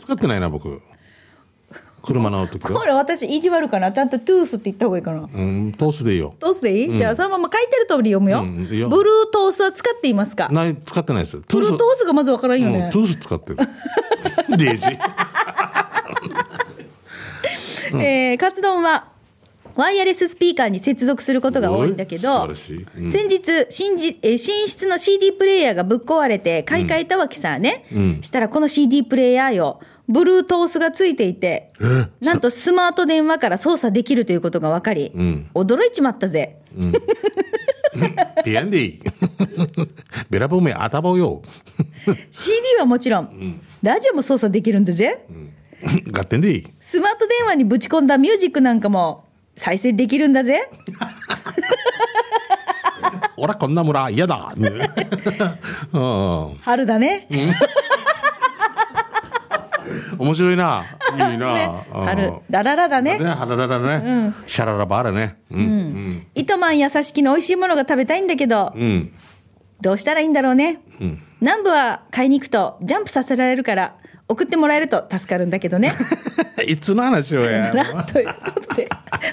[0.00, 0.80] 使ってないな、僕。
[2.02, 2.78] 車乗るときは。
[2.78, 6.32] これ私意地悪かなちゃんとトゥースって言った方がいいかなうん、トースでいいよ。
[6.38, 8.88] トースでいい、じゃあそのまま書いてる通り読むよ、うんブルー
[9.32, 10.48] トースは使っていますか？
[10.50, 11.40] ない、使ってないです。
[11.42, 13.56] トブルートースがまずわからんようんねト、ゥース使ってる。
[14.56, 14.98] デージ。
[17.94, 19.08] えーカツ丼は
[19.76, 23.10] ワイヤレススピーカーに接続することが多いんだけおどうん。
[23.10, 28.22] 先日新じえー寝室の CD プレイヤーがぶっ壊れて買い替えたわけさね、うん。
[28.22, 31.72] したらこの CD プレイヤーよブルートースがついていて
[32.20, 35.50] なんとスマート電話から操作できるということが分かり、ん。
[35.54, 36.56] 驚いちまったぜ。
[38.44, 39.00] ティアンディ。
[40.30, 41.42] ベラボメアタボよ。
[42.30, 45.48] CD はもちろん、ラジオも操作できるんだぜ、ガッ
[46.28, 46.66] テンでいい。
[46.80, 49.24] スマート電話にぶち込んだミュージックなんかも
[49.56, 50.70] 再生できるんだぜ。
[53.36, 54.52] 俺こんな村嫌だ。
[55.92, 56.58] うん。
[56.60, 57.28] 春だね。
[60.18, 60.84] 面白いな。
[61.12, 61.84] いいな。
[61.94, 63.24] うん春、ラララだね、ね。
[63.24, 64.34] はらららね。
[64.46, 65.36] シャララバーラね。
[65.50, 66.26] うん。
[66.34, 69.12] 糸満やさしきの美味しいものが食べたいんだけど、うん。
[69.80, 70.80] どうしたらいいんだろうね。
[71.00, 71.22] うん。
[71.40, 73.94] 南部は買いに行くとジャンプさせられるから、
[74.28, 75.92] 送ってもらえると助かるんだけどね。
[76.66, 77.72] いつの話をや。
[78.04, 78.88] ということで、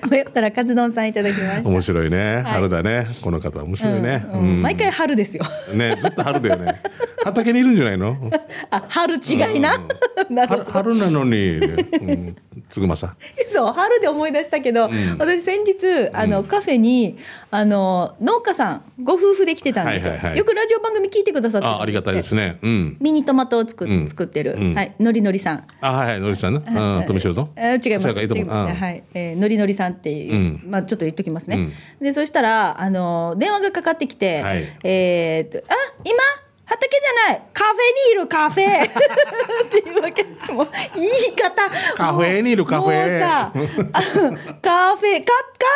[0.09, 1.69] 迷ったらカツ丼さんいただきました。
[1.69, 2.43] 面白いね。
[2.45, 3.05] 春だね。
[3.21, 4.25] この方面白いね。
[4.61, 5.43] 毎回春ですよ。
[5.73, 6.81] ね、ずっと春だよね。
[7.23, 8.17] 畑にいるんじゃないの？
[8.69, 9.79] あ、春違いな？
[10.29, 12.35] なるほ春春なのに、うん、
[12.69, 13.15] つぐまさ。
[13.45, 13.53] ど。
[13.53, 17.17] そう春で思い出したけど、私先日あの、カフェに
[17.51, 20.37] あの農家さんご夫婦で来てたんですよ、はいはいはい。
[20.39, 22.57] よくラジオ番組聞いてくださってあ、ありがたいですね。
[22.61, 22.97] うん。
[22.99, 24.07] ミニトマトを作,、うん。
[24.07, 24.73] 作ってる、うん。
[24.73, 24.95] はい。
[24.99, 25.63] のりのりさん。
[25.81, 26.61] あ、はいはい、のりさんね。
[26.67, 27.49] うん、富城と？
[27.55, 28.07] えー違います。
[28.07, 28.39] そうかいいます。
[28.39, 30.63] うんはい、えーのりのりさんっていう、うん。
[30.67, 31.57] まあちょっと言っときますね。
[31.57, 31.73] うん。
[32.01, 34.65] でそしたらあの電話がかかってきて、はい。
[34.83, 36.13] えーっとあ今？
[36.65, 37.41] 畑じゃない。
[37.53, 37.75] カフェ
[38.07, 38.85] にいるカフェ。
[38.85, 38.89] っ
[39.69, 41.69] ていうわけですもう言い方。
[41.95, 43.11] カフェにいるカフェ。
[43.11, 43.51] もうさ
[43.93, 44.01] あ
[44.61, 45.19] カフェ。
[45.23, 45.31] カカ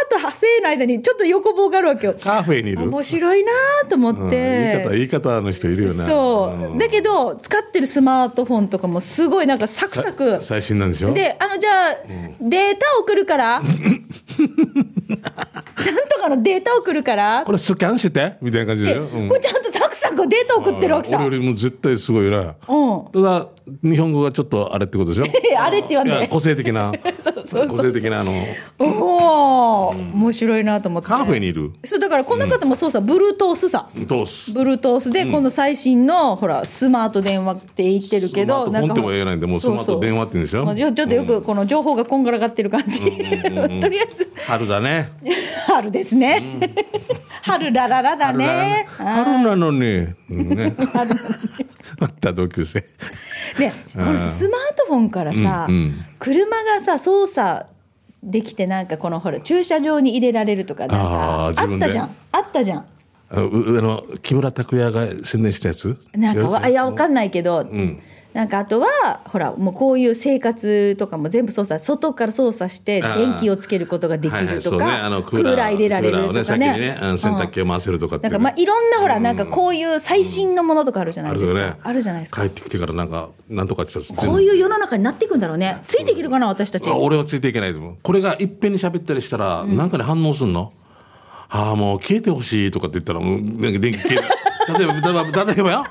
[0.09, 2.15] とハフェの間にちょっと横棒があるわけよ。
[2.21, 2.83] カフェにいる。
[2.83, 3.51] 面白いな
[3.89, 6.05] と思って、うん言い方、言い方の人いるよな。
[6.05, 6.77] そう、ん。
[6.77, 10.37] だけど使ってるスマートフォンとかもすごいなんかサクサク。
[10.41, 11.13] 最新なんでしょ？
[11.13, 11.95] で、あの、じゃあ、
[12.41, 13.71] データ送るから、 なん
[16.09, 17.43] とかのデータ送るから。
[17.45, 18.33] これスキャンして？
[18.41, 18.95] みたいな感じで。
[18.95, 19.29] うん。
[19.29, 21.17] これちゃんとサクサクデータ送ってるわけさ。
[21.17, 22.55] 俺よりも絶対すごいな。
[22.67, 23.11] うん。
[23.11, 23.47] ただ、
[23.83, 25.25] 日本語がちょっとあれってことでしょ？
[25.61, 26.13] あれって言わんで。
[26.13, 28.31] いや個性的な、 そうそう個性的なあの、
[28.79, 31.07] おお、面白いなと思って。
[31.07, 31.71] カフェにいる？
[31.83, 33.87] そう、だからこの方もそうさ、ブルートースさ。
[34.07, 34.53] トース。
[34.53, 40.57] ブルートースで、この最新の、ほら、スマート電話って言ってるけど、スマートフォンっても言えないんでもうスマート電話って言うんでしょ？
[40.57, 43.01] そうそうまあちょっとよくこの情報がこんがらがってる感じ。
[43.05, 43.09] と
[43.89, 45.09] りあえず、春だね。
[45.67, 46.41] 春ですね。
[47.41, 48.87] 春ラララだね。
[48.97, 50.07] 春なのに。
[50.31, 50.87] うんね。
[51.99, 52.81] また同級生。
[53.57, 56.05] でこのスマートフォンからさ、うんうん。
[56.19, 57.65] 車がさ操作
[58.23, 62.15] できてなんかこのほら駐車場に入れられるとかなんかあったじゃん。
[62.31, 62.85] あったじゃん。
[63.31, 65.97] あうあの、木村拓哉が宣伝したやつ？
[66.13, 68.01] なんかわいやわかんないけど、ん
[68.33, 74.85] なんかあとはほらもうこういう生活とかも全部操作外から操作して電気をつけることができるとか、
[75.25, 76.79] クーラー入れられるとかね。
[76.79, 78.33] ね、うん洗濯機を回せるとかってないん。
[78.33, 81.79] かまあいろんなほらなんかこういう最新のものとかあるじゃないですか、あるよね。
[81.81, 82.41] あるじゃないですか。
[82.41, 85.81] 帰ってきてからなんか、なんとかこういう世の中になっていくんだろうね。
[85.85, 86.87] ついていけるかな私たち。
[86.87, 87.97] あ俺はついていけないと思う。
[88.03, 90.71] これがいっぺんに喋ったりしたら、なんかね反応すんの？
[91.49, 94.21] ああ、もう消えてほしいとかって言ったら、もう、なんか電気消える。
[94.77, 95.83] 例えば、例えば、例えばよ。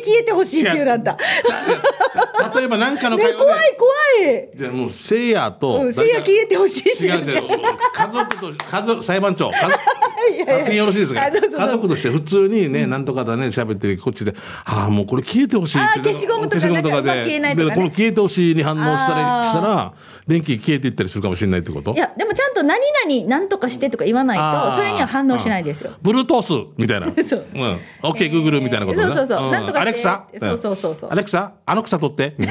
[0.00, 1.16] 消えてほしいっていうなんだ。
[2.54, 3.76] 例えばなんかの怖い会話で。
[3.76, 3.92] 怖
[4.30, 4.58] い。
[4.58, 7.58] じゃあもう、せいやと、うん、せいや消えてほしいって言っちゃう違う。
[7.92, 9.50] 家族と、家族、裁判長。
[9.50, 9.72] 家族
[10.30, 14.34] いやいや発言よろしいですかあど家族として普通にね、なんとかだね、喋ってこっちで、
[14.64, 16.00] ああ、もうこれ消えてほしいって。
[16.00, 19.14] あー消しゴムとか消しゴムとかなんかうまく消えないとかねでこの消えてほしいに反応した
[19.60, 19.92] ら、
[20.30, 21.92] 電気消えていったりするかもしれないってこと？
[21.92, 24.38] いや、でもちゃんと何々何とかしてとか言わない
[24.70, 25.90] と、それには反応しないですよ。
[26.02, 26.72] ブルートース？
[26.78, 27.08] みたいな。
[27.24, 27.80] そううん。
[28.04, 29.04] オッケー、グーグルみたいなことね。
[29.06, 32.34] そうそうそうんなんとかアレクサそうそうそうそうんアレクサあの草取って？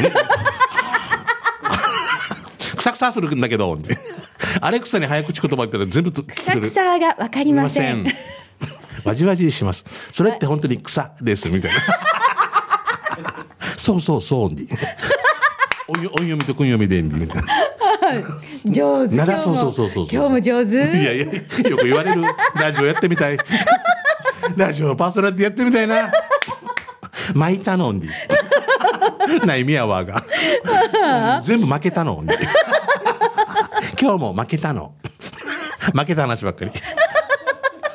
[2.77, 3.77] 草草するんだけど。
[4.61, 6.71] アレクサに早口言葉言ったら全部と聞き草取る。
[6.71, 8.05] 草がわかりません。
[9.05, 9.85] わじわじします。
[10.11, 11.79] それって本当に草です、みたいな。
[13.77, 14.67] そうそうそう、に。
[15.87, 17.43] 音読みと訓読みで、みたいな。
[18.65, 19.15] 上手。
[19.15, 20.71] なら今日もそうそうそうそう今日も上手。
[20.75, 21.25] いやいや、
[21.69, 22.23] よく言われる。
[22.55, 23.37] ラジオやってみたい。
[24.55, 26.11] ラジオパーソナリティやってみたいな。
[27.33, 28.09] 巻いたのに。
[29.45, 30.23] ないみやわが。
[31.43, 32.29] 全部負けたのに。
[34.01, 34.93] 今日も負けたの。
[35.93, 36.71] 負けた話ばっかり。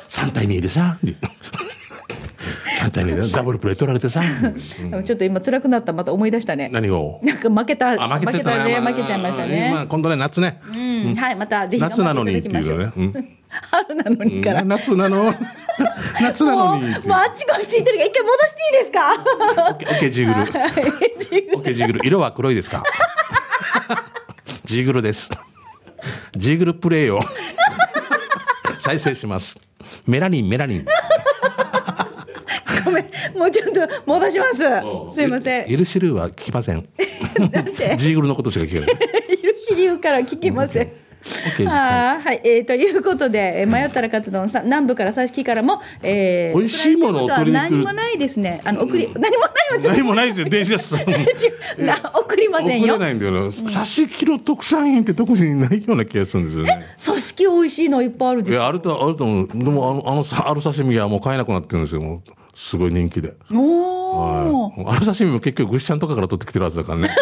[0.09, 0.97] 3対2でさ。
[2.95, 4.21] 3対2でダブルプレー取られてさ。
[5.03, 6.69] ちょっと今辛くなったまた思い出したね。
[6.71, 7.19] 何を？
[7.21, 7.91] なんか負けた。
[7.91, 8.79] あ、負けちゃったね。
[8.79, 9.73] 負けちゃいましたまね。
[9.75, 10.61] あ今度ね、夏ね。
[10.73, 12.79] うん、はい、またぜひ頑夏なのにって張っていう。
[12.79, 12.93] ね。
[12.95, 13.29] うん
[13.71, 14.63] 春なのにから。
[14.63, 15.33] も夏なの。
[16.21, 16.89] 夏なのう、に。
[16.89, 19.13] もうあっちこっち行ってるから、一回戻していいですか。
[19.69, 20.41] オッケージーグル。
[20.41, 20.45] オ
[21.61, 22.05] ッケージーグル。
[22.05, 22.83] 色は黒いですか
[24.65, 25.29] ジーグルです。
[26.35, 27.21] ジーグルプレイを
[28.79, 29.57] 再生します。
[30.05, 30.85] メラニン、メラニン。
[33.35, 34.63] もうちょっと戻します。
[35.11, 35.69] すいません。
[35.69, 36.87] イルシルーは聞きません。
[37.51, 37.95] なんて。
[37.97, 38.89] ジーグルのことしか聞けない。
[39.33, 41.05] いるし理由から聞きません。
[41.67, 48.61] あーはい、えーということで、えー迷ったらカツ丼さん、南部から佐敷からも、えー、美味しいものを取りに何もないですね。
[48.63, 50.91] あの、送り、何もない何もないですよ、電子です。
[51.03, 52.93] と、な送りませんよ。
[52.95, 53.51] 送れないんだよな。
[53.51, 56.85] 差しキロ特産品って特にないような気がするんですよね。
[57.03, 59.47] 組織美味しいのいっぱいあるですいや、あると、あると思う。
[59.47, 62.21] でも、あの、あのさ、ある刺身はもう買えなくなってるんですよ。
[62.55, 63.27] すごい人気で。
[63.29, 63.37] はい、
[64.87, 67.15] あの刺身も結局ぐしちゃんとかから取ってきてるはずだからね。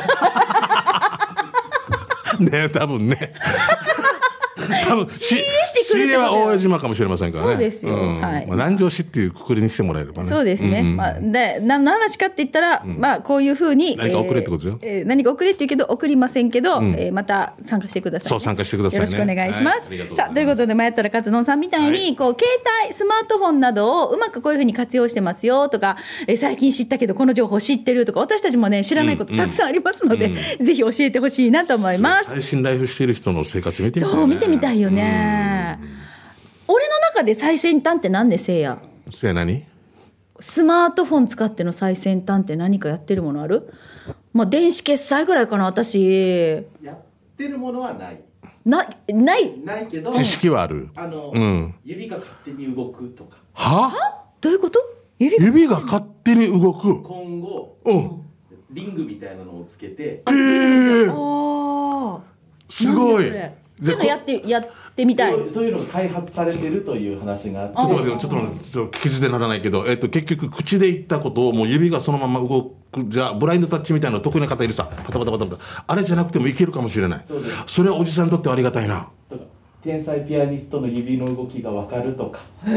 [2.40, 3.34] ね多分ね。
[4.88, 7.52] 多分仕入れしてく仕入れは大江島かもしれませんからね。
[7.54, 7.96] そうですよ。
[7.96, 8.22] ん。
[8.22, 8.48] はい。
[8.48, 10.30] まあ、南城市っていうくくりにしてもらえればね。
[10.30, 10.82] そうですね。
[10.82, 13.96] んんまあ、で、何の話かって言ったら、まあ、こういうふうに。
[13.98, 14.80] 何か送れってことよ。
[14.82, 16.50] えーえー何か送れって言うけど、送りません。
[16.50, 19.06] けど、えーまた参加してくださいね、そう参加してくださいね。
[19.06, 19.88] よろしくお願いします。
[19.88, 20.02] はい。
[20.02, 20.16] あます。
[20.16, 22.46] さあ、ということで、前やったら勝野さんみたいに、こう、携
[22.86, 25.98] 帯、スマートフォンなどをうまくこういうふうに活用してますよとか、
[26.28, 32.30] えー最近知ったけど、この情報知ってるとか、私たちもね、知らないことたくさんありますので、ぜひ教えてほしいなと思います。
[32.32, 34.06] 最新ライフしている人の生活見てみ。
[34.06, 35.80] そう、見てみたいよね。
[36.68, 38.80] 俺の中で最先端って何でせいや？
[39.12, 39.66] そや何？
[40.40, 43.72] スマートフォン使っての最先端って何かやってるものある？
[44.34, 46.66] まあ電子決済ぐらいかな私。
[46.82, 46.98] やっ
[47.38, 48.22] てるものはない。
[48.66, 49.60] なない？
[49.60, 50.90] ないけど知識はある。
[50.96, 51.76] あの、うん。
[51.84, 53.38] 指が勝手に動くとか。
[53.54, 54.24] は？
[54.42, 54.80] どういうこと？
[55.20, 55.46] 指が？
[55.46, 57.04] 指が勝手に動く？
[57.04, 58.22] 今後うん。
[58.72, 60.24] リングみたいなのをつけて。
[60.26, 62.22] あー。
[62.70, 63.32] すごい。
[63.82, 64.64] なんでそれそういうのやってやっ
[64.96, 65.34] てみたい。
[65.48, 67.76] そういうのが開発されてるという話があって。
[67.76, 75.84] ちょっと待って、ちょっと待って、ちょっと聞き捨てならないけど、えっと、結局、口で言ったことを、もう指がそのまま動く、じゃあ、ブラインドタッチみたいなの得意な方いるさ、パタパタパタパタ。
[75.88, 77.26] あれじゃなくてもいけるかもしれない。
[77.28, 77.64] そうです。
[77.68, 79.10] それはおじさんにとってはありがたいな。
[79.30, 79.44] とか
[79.84, 82.40] 天才ピアニストの指の動きがわかるとか。
[82.66, 82.72] へ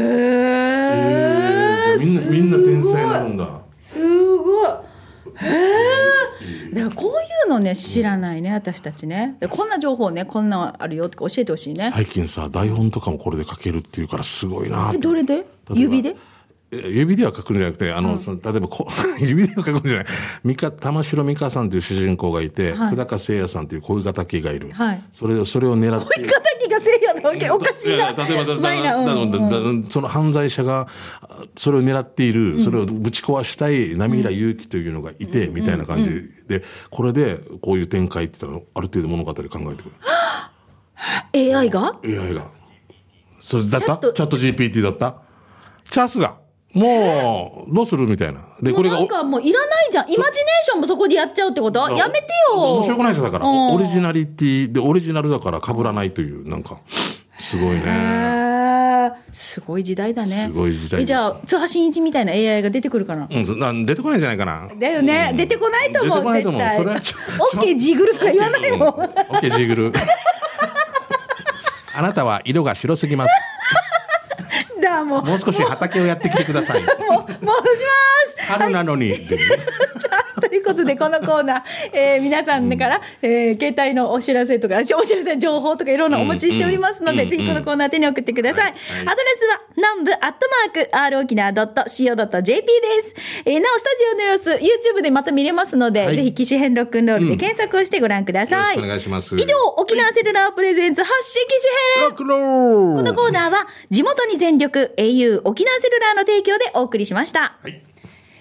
[1.93, 3.61] えみんな、みんな天才になるんだ。
[3.79, 3.99] す
[4.37, 4.67] ごい。
[5.35, 6.16] へえ
[6.73, 7.13] だからこうい
[7.47, 9.37] うのね知らないね私たちね。
[9.39, 11.91] でこんな情報ねこんなんあるよとか教えてほしいね。
[11.93, 14.97] 最近さ、台本とかもこれで書けるっていうからすごいなって。
[14.97, 15.45] えどれで？
[15.73, 16.09] 指で？
[16.09, 16.15] え
[16.71, 18.87] 指では書くんじゃなくて、あの、その例えばこ、
[19.19, 20.05] 指では書くんじゃない。
[20.43, 22.89] 三か、玉城美香さんという主人公がいて、はい。
[22.91, 24.71] 久高誠也さんという恋敵がいる。
[24.73, 25.03] はい。
[25.11, 26.07] それを、それを狙って。
[26.59, 28.11] 敵がせいやなわけおかしいな。
[28.11, 30.87] 例えばだだだうんだだその犯罪者が
[31.21, 41.55] あそれを狙っている、それをぶち壊したい波平祐希というのがいて、みたいな感じでこれでこういう展開って言ったらある程度物語考えてくる。
[41.55, 42.47] AI が？AI が。
[43.39, 44.07] それだっチャット。
[44.09, 45.15] たチャット GPT だった？
[45.89, 46.35] チャンスが
[46.73, 48.41] もうどうするみたいな。
[48.61, 50.05] でこれがもうなんかもういらないじゃん。
[50.05, 50.31] イマジネー
[50.63, 51.79] ションもそこでやっちゃうってこと？
[51.91, 52.55] やめてよ。
[52.75, 53.73] 面白くないですよだからうん。
[53.75, 56.77] オリジナリティでオリジナルだから被らないというなんか
[57.39, 58.27] すごいね。
[59.31, 60.47] すごい時代だね。
[60.47, 63.27] すごい時代じゃあ津波真一みたいな AI が出てくるかな？
[63.31, 64.69] うんな出てこないんじゃないかな。
[64.77, 66.61] だよね、出てこないと思う出てこないと思う。
[66.75, 67.17] それはちょ
[67.55, 68.87] オッケージーグルとか言わないの。
[68.87, 69.93] オッケージーグル。
[71.95, 73.31] あなたは色が白すぎます。
[73.31, 73.56] だ
[75.03, 75.25] もうもう。
[75.25, 76.81] もう少し畑をやってきてください。
[76.81, 76.95] 申し
[77.41, 78.35] ます。
[78.47, 79.27] 春なのに
[80.67, 88.63] ことで、このコーナー、えー皆さんから、えー携帯のお知らせとか、お知らせ情報とかいろんなお待ちしておりますので、うんぜひこのコーナー手に送ってください。
[88.63, 90.25] はいはいアドレスは、南部アット
[90.73, 93.15] マーク、r 沖縄 .co.jp です。
[93.45, 94.51] えーなお、スタジオの様子、
[94.97, 98.75] YouTube でまた見れますので、はいぜひ、機種編ロックンロールで検索をしてご覧ください。
[98.75, 107.55] よろしくお願いします以上、沖縄セルラープレゼンツ発信機種編ロックンローこのコーナーは地元に全力 au 沖縄セルラーの提供でお送りしました。
[107.61, 107.81] はい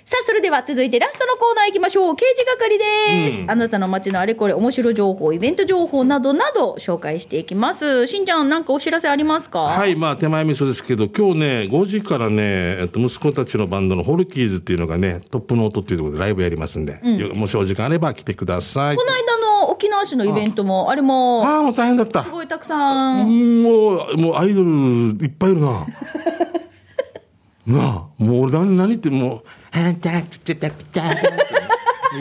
[0.09, 2.15] さあ、それでは続いてラストのコーナー行きましょう。
[2.15, 3.45] 刑事係です。
[3.49, 8.07] あなたの街のあれこれ面白情報、イベント情報などなど紹介していきます。
[8.07, 9.63] しんちゃん、なんかお知らせありますか？
[9.63, 12.37] はい、まあ手前味噌ですけど、今日ね、5時からね、
[12.79, 18.97] えっと、息子たちのバンドのホルキーズっていうのがね、トップノートっていうところでライブやりますんで、よもしお時間あれば来てください。
[18.97, 22.31] この間の沖縄市のイベントも、あれも、ああ、もう大変だったす。
[22.31, 23.27] ごいたくさん。
[23.29, 25.85] うんもう、もうアイドルいっぱいいるな。
[27.67, 29.43] なあ、もう俺何、何ってもう、
[29.81, 31.03] はんたちゃたぴた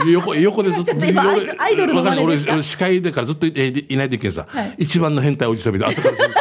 [0.08, 2.54] 横、横でずっと、アイドルのですか？
[2.54, 3.50] 俺司会だからずっとい
[3.90, 4.76] いないといけんさ、はい。
[4.80, 5.86] 一番の変態おじさんみた。
[5.86, 6.34] いな、朝からずっと。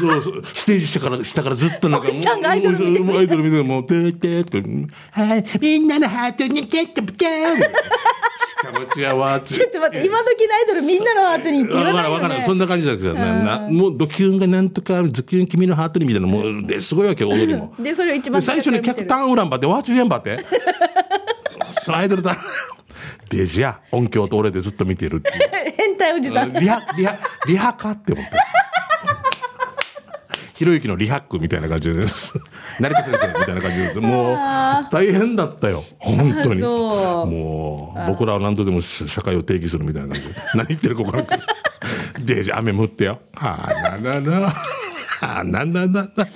[0.00, 3.04] そうそう、ステージ下から、下からずっとなんか、おじさんがアイドル見てる。
[3.04, 4.60] もうもうアイドル見てる、もう、てーてーって、
[5.12, 7.56] はい、みんなのハートにキャッとピキャー
[8.56, 12.14] しかも違うわ、ちょっと待って、今時のアイドルみんなのハートにって言わないよ、ね。
[12.14, 12.42] わからんわからん。
[12.42, 17.74] そんな感じだけど、ななもうドキュンがなんとか、ズキュン君のハートにみたいな、もう、ですごいわけよ、踊りも。
[17.80, 20.44] で、それを一番で最初に客単ウランバって、ワーチュリアンバって。
[21.84, 22.36] そのアイドルだ。
[23.28, 25.74] デジや、音響と俺でずっと見てるっていう。
[25.76, 26.52] 変態おじさん。
[26.52, 28.53] リハ、リハ、リハかって思って。
[30.54, 32.32] ひろゆきのリハックみたいな感じです。
[32.78, 34.38] 成田先生みたいな感じで、もう
[34.90, 35.84] 大変だったよ。
[35.98, 36.62] 本当に。
[36.62, 40.34] もう、僕らは何度でも社会を定義するみたいな感じで。
[40.54, 41.42] 何言ってるか分からんけど。
[42.20, 43.18] デージ雨降ってよ。
[43.34, 44.46] はあ、ななな。
[44.46, 46.28] はあ、なななな。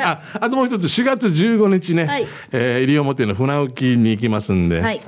[0.00, 5.00] あ、あともう一つ、4月15日ね、はいえー、西表の船沖に行きますんで、はい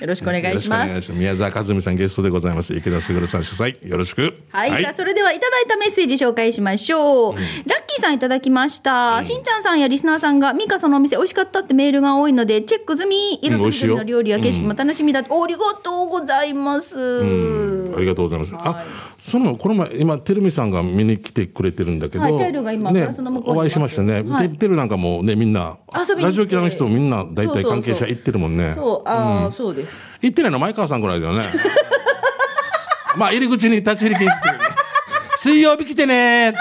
[0.00, 2.74] よろしくお願いします宮沢和美さんゲストでございます。
[2.74, 4.42] 池田卓さん主催、よろしく。
[4.50, 7.34] はい、さあ、それではいただいたメッセージ紹介しましょう。
[7.34, 7.42] ラッ
[7.85, 9.22] キーさんいただきました。
[9.24, 13.38] しんちゃんさんやリスナーさんが、ミカそのお店美味しかったってメールが多いので、チェック済み。
[13.42, 17.00] 色とりどりの料理や景色も楽しみだって、ありがとうございます。
[17.00, 18.52] うんありがとうございます。
[18.58, 18.84] あ、
[19.18, 22.24] その、この前、今、てるみさんが見に来てくれてるんだけど。
[22.24, 23.08] はいテルが今ね
[23.44, 24.22] お会いしましたね。
[24.22, 28.72] はいててるなんかもうね、みんな、ラジオ機の人もみんな、大体関係者行ってるもんね。
[28.74, 29.96] そう、ああ、そうです。
[30.20, 31.42] 行ってないの前川さんぐらいだよね。
[33.16, 34.66] まあ、入り口に立ち入り禁止って。
[35.38, 36.58] 水曜日来てね定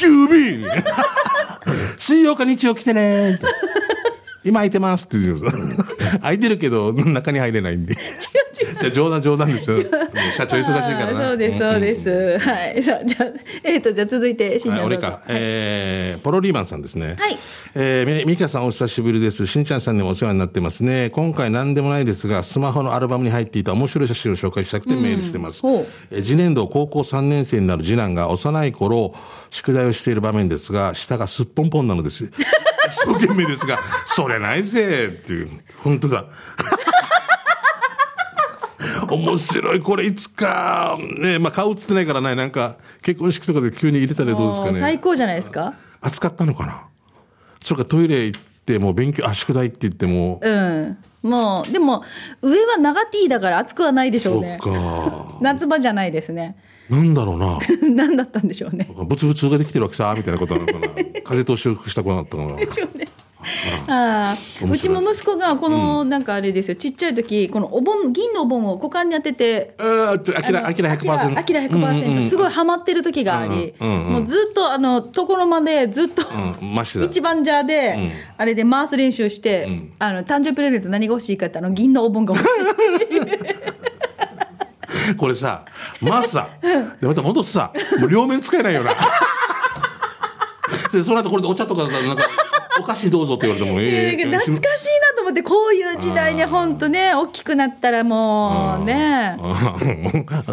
[0.00, 0.64] 休日。
[1.98, 3.38] 水曜か日曜来てね
[4.42, 5.40] 今空いてますって言う。
[6.20, 7.94] 空いてるけど中に入れないんで
[8.80, 9.78] じゃあ冗談冗談ですよ
[10.36, 12.38] 社長忙しいからそうです、そうです。
[12.38, 12.82] はい。
[12.82, 13.24] さあ、じゃあ、
[13.62, 14.86] えっと、じゃあ続いて、しんちはい、ゃん。
[14.86, 17.16] 俺か、えーポロリーマンさんですね。
[17.18, 17.38] はい。
[17.74, 19.46] えーみ、みかさんお久しぶりです。
[19.46, 21.10] しんちゃんさんにもお世話になってますね。
[21.10, 25.60] 今回何でもないですが、スマホのアルバムに入っていた面白い写真を紹介したくてメールしてます。
[25.62, 29.14] ほうえー次年度高校3年生になる次男が幼い頃、
[29.50, 32.30] 宿題をしている場面ですが、下がすっぽんぽんなのです。
[32.90, 35.48] 一生懸命ですが、それないぜっていう。
[35.78, 36.24] 本当だ。
[39.10, 39.80] 面白い。
[39.80, 44.78] これいつか、ね、まあ顔映ってないからね、なんか結婚式とかで急に入れたらどうですかね。
[44.78, 45.74] 最高じゃないですか？
[46.00, 46.82] 暑かったのかな？
[47.60, 50.98] それかトイレ行ってもう勉強あ宿題って言っても、うん。
[51.22, 52.02] もう、でも、
[52.40, 54.58] 上は長 T だから暑くはないでしょそううね。
[54.58, 56.56] か夏場じゃないですね。
[56.88, 57.58] なんだろうな
[57.94, 58.88] 何だったんでしょうね。
[59.06, 60.88] ブツブツができてるわけさみたいなことなのかな
[61.22, 62.88] 風通しを良くしたくなかったかなああ面白
[64.62, 64.64] い。
[64.70, 66.74] うちも息子がこの、なんかあれですよ。
[66.76, 76.22] ちっちゃい時このお盆銀のお盆を股間に当ててあきらあきら100%あきら100%すごいハマってる時があり、もうずっとあの床の間でずっと、
[77.04, 78.12] 一番ジャーで、ん。
[78.36, 79.68] あれで回す練習して、
[79.98, 82.50] あの誕生日プレゼント何が欲しいかってあの銀のお盆が欲しい。
[85.16, 85.64] これさ
[86.00, 86.48] まずさ。
[87.00, 87.72] でまた戻すさ。
[87.98, 88.94] もう両面使えないよな。
[90.92, 92.22] でその後これでお茶とかなんか
[92.80, 94.60] お菓子どうぞって言われてもええ懐かしいな
[95.16, 99.36] と思ってこういう時代に本当ね大きくなったらもうね。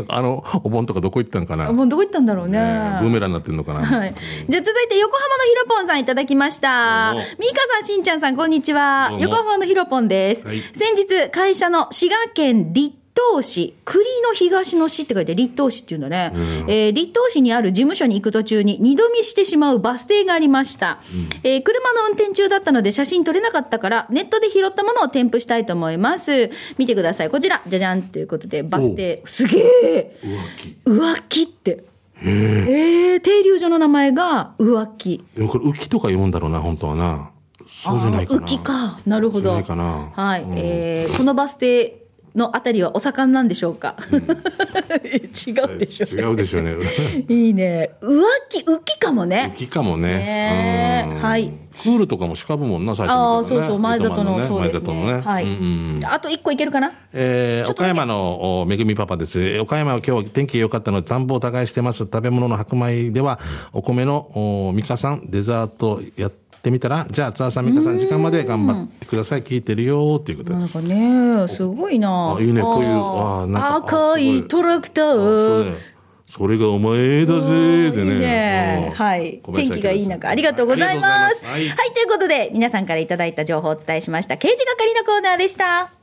[0.07, 2.59] あのお盆とかどこ行ったんかな、もうどこ行ったんだろうね。
[2.59, 4.13] ねブーメランになってんのかな、はい。
[4.49, 7.13] じゃあ続いて横浜のひろぽんさんいただきました。
[7.13, 9.15] どうみーかさん、しんちゃんさん、こんにちは。
[9.19, 10.45] 横浜のひろぽんです。
[10.45, 10.61] はい。
[10.73, 12.97] 先日、会社の滋賀県立
[13.33, 16.31] 東市、栗の東の市って書いて立東市っていうんだね。
[16.67, 20.99] えー立東市にある事務所に行く途中に二度見してしまうバス停がありました。
[21.43, 26.51] えー車の運転中だったので写真撮れなかったから、ネットで拾ったものを添付したいと思います。
[26.77, 27.29] 見てください。
[27.29, 29.21] こちら、じゃじゃんということで、バス停。
[29.25, 30.19] すげえ
[30.85, 31.83] 浮気って。
[32.21, 35.23] えー、停留所の名前が浮気。
[35.35, 37.29] でもこれ浮きとか読むんだろうな本当はな
[37.69, 38.99] そうじゃないかな浮きか。
[39.05, 39.51] なるほど。
[39.51, 42.06] はい、うんえーこのバス停
[42.37, 43.95] のあたりはお盛んなんでしょうか？
[45.03, 46.19] 違うでしょう。
[46.19, 46.75] 違うでしょうね
[47.27, 47.91] いいね。
[48.01, 49.57] 浮気、浮きかもね浮。
[49.57, 54.81] きかもねねうんはいクールとかもしかぶもんな最初ああ、見たらねそうそう、前里の、糸満そうですね。
[54.81, 55.53] 前里のねはい、うんう
[55.99, 56.91] んあと一個いけるかな？
[57.13, 59.41] えー岡山のおめぐみパパです。
[59.41, 61.99] えー岡山は今日天気良かったので田んぼを耕してます。
[61.99, 63.39] 食べ物の白米では
[63.73, 69.43] お米のおみかさんデザートやってみたら、じゃあ津田さんみかさん時間まで頑張ってください。
[69.43, 70.61] 聞いてるよっていうことです。
[70.61, 72.35] なんかね、すごいな。
[72.37, 75.75] あいいねこういうああなんかあ赤いトラクター
[76.27, 78.13] それがお前だぜでね。
[78.13, 79.41] いいねうんはい。
[79.55, 81.45] 天気がいい中、ありがとうございます。
[81.45, 84.37] ありがとうございますはい、ということで、皆さんからいただいた情報をお伝えしました。
[84.37, 85.93] 刑事係のコーナーでした。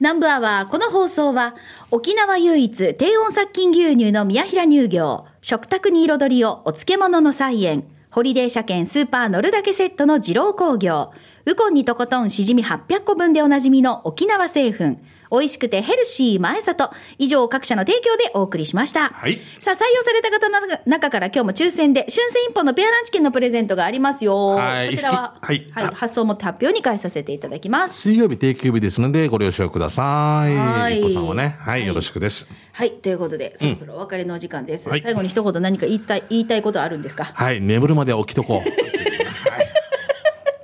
[0.00, 1.54] 南部アワー、この放送は、
[1.90, 11.12] 沖縄唯一低温殺菌牛乳の宮平乳業、食卓に彩りをお漬物の菜園、ホリデー車検スーパー乗るだけセットの二郎工業、
[11.46, 14.96] ウコンにとことんしじみ800個分でおなじみの沖縄製粉、
[15.30, 19.10] 美味しくてヘルシー前里、以上各社の提供でお送りしました。
[19.10, 24.48] はいさあ、採用された方の中から今日も抽選で、春戦一本のペアランチ券のプレゼントがありますよ。
[24.48, 28.00] はいこちらは、はい発送をも発表に返させていただきます。
[28.00, 30.56] 水曜日定休日ですのでご了承ください。
[30.56, 32.48] はい一歩さんもね、はい、はいよろしくです。
[32.72, 34.88] はい、ということで、そろそろお別れのお時間です。
[34.88, 37.24] はい最後に一言何か言いたい、言いたいことあるんですか？
[37.24, 38.58] はい、眠るまで起きとこう。
[38.58, 38.72] はい、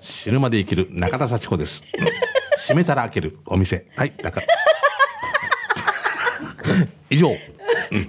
[0.01, 1.85] 死ぬまで生きる中田幸子です。
[2.67, 3.87] 閉めたら開けるお店。
[3.95, 4.43] はい、中。
[7.09, 7.37] 以上。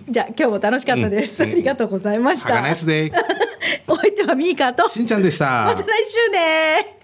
[0.10, 1.44] じゃあ今日も楽しかったです。
[1.44, 2.50] ありがとうございました。
[2.50, 3.14] はがナイスデー。
[3.88, 5.66] お相手はミーカーと、しんちゃんでした。
[5.66, 6.97] また来週ね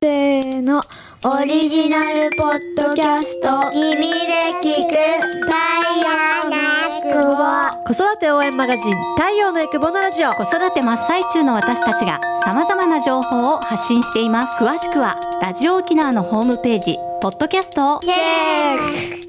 [0.00, 0.80] せーの
[1.24, 3.68] オリジナルポッドキャスト。
[3.76, 4.06] 耳で
[4.62, 4.90] 聞く
[5.42, 5.56] 太
[5.98, 10.32] 陽のエクボ子育て応援マガジン太陽のエクボのラジオ。
[10.34, 14.62] 子育て真っ最中の私たちが様々な情報を発信しています。
[14.62, 17.98] 詳しくは、ラジオ沖縄のホームページ、ポッドキャストを。
[17.98, 19.27] チェック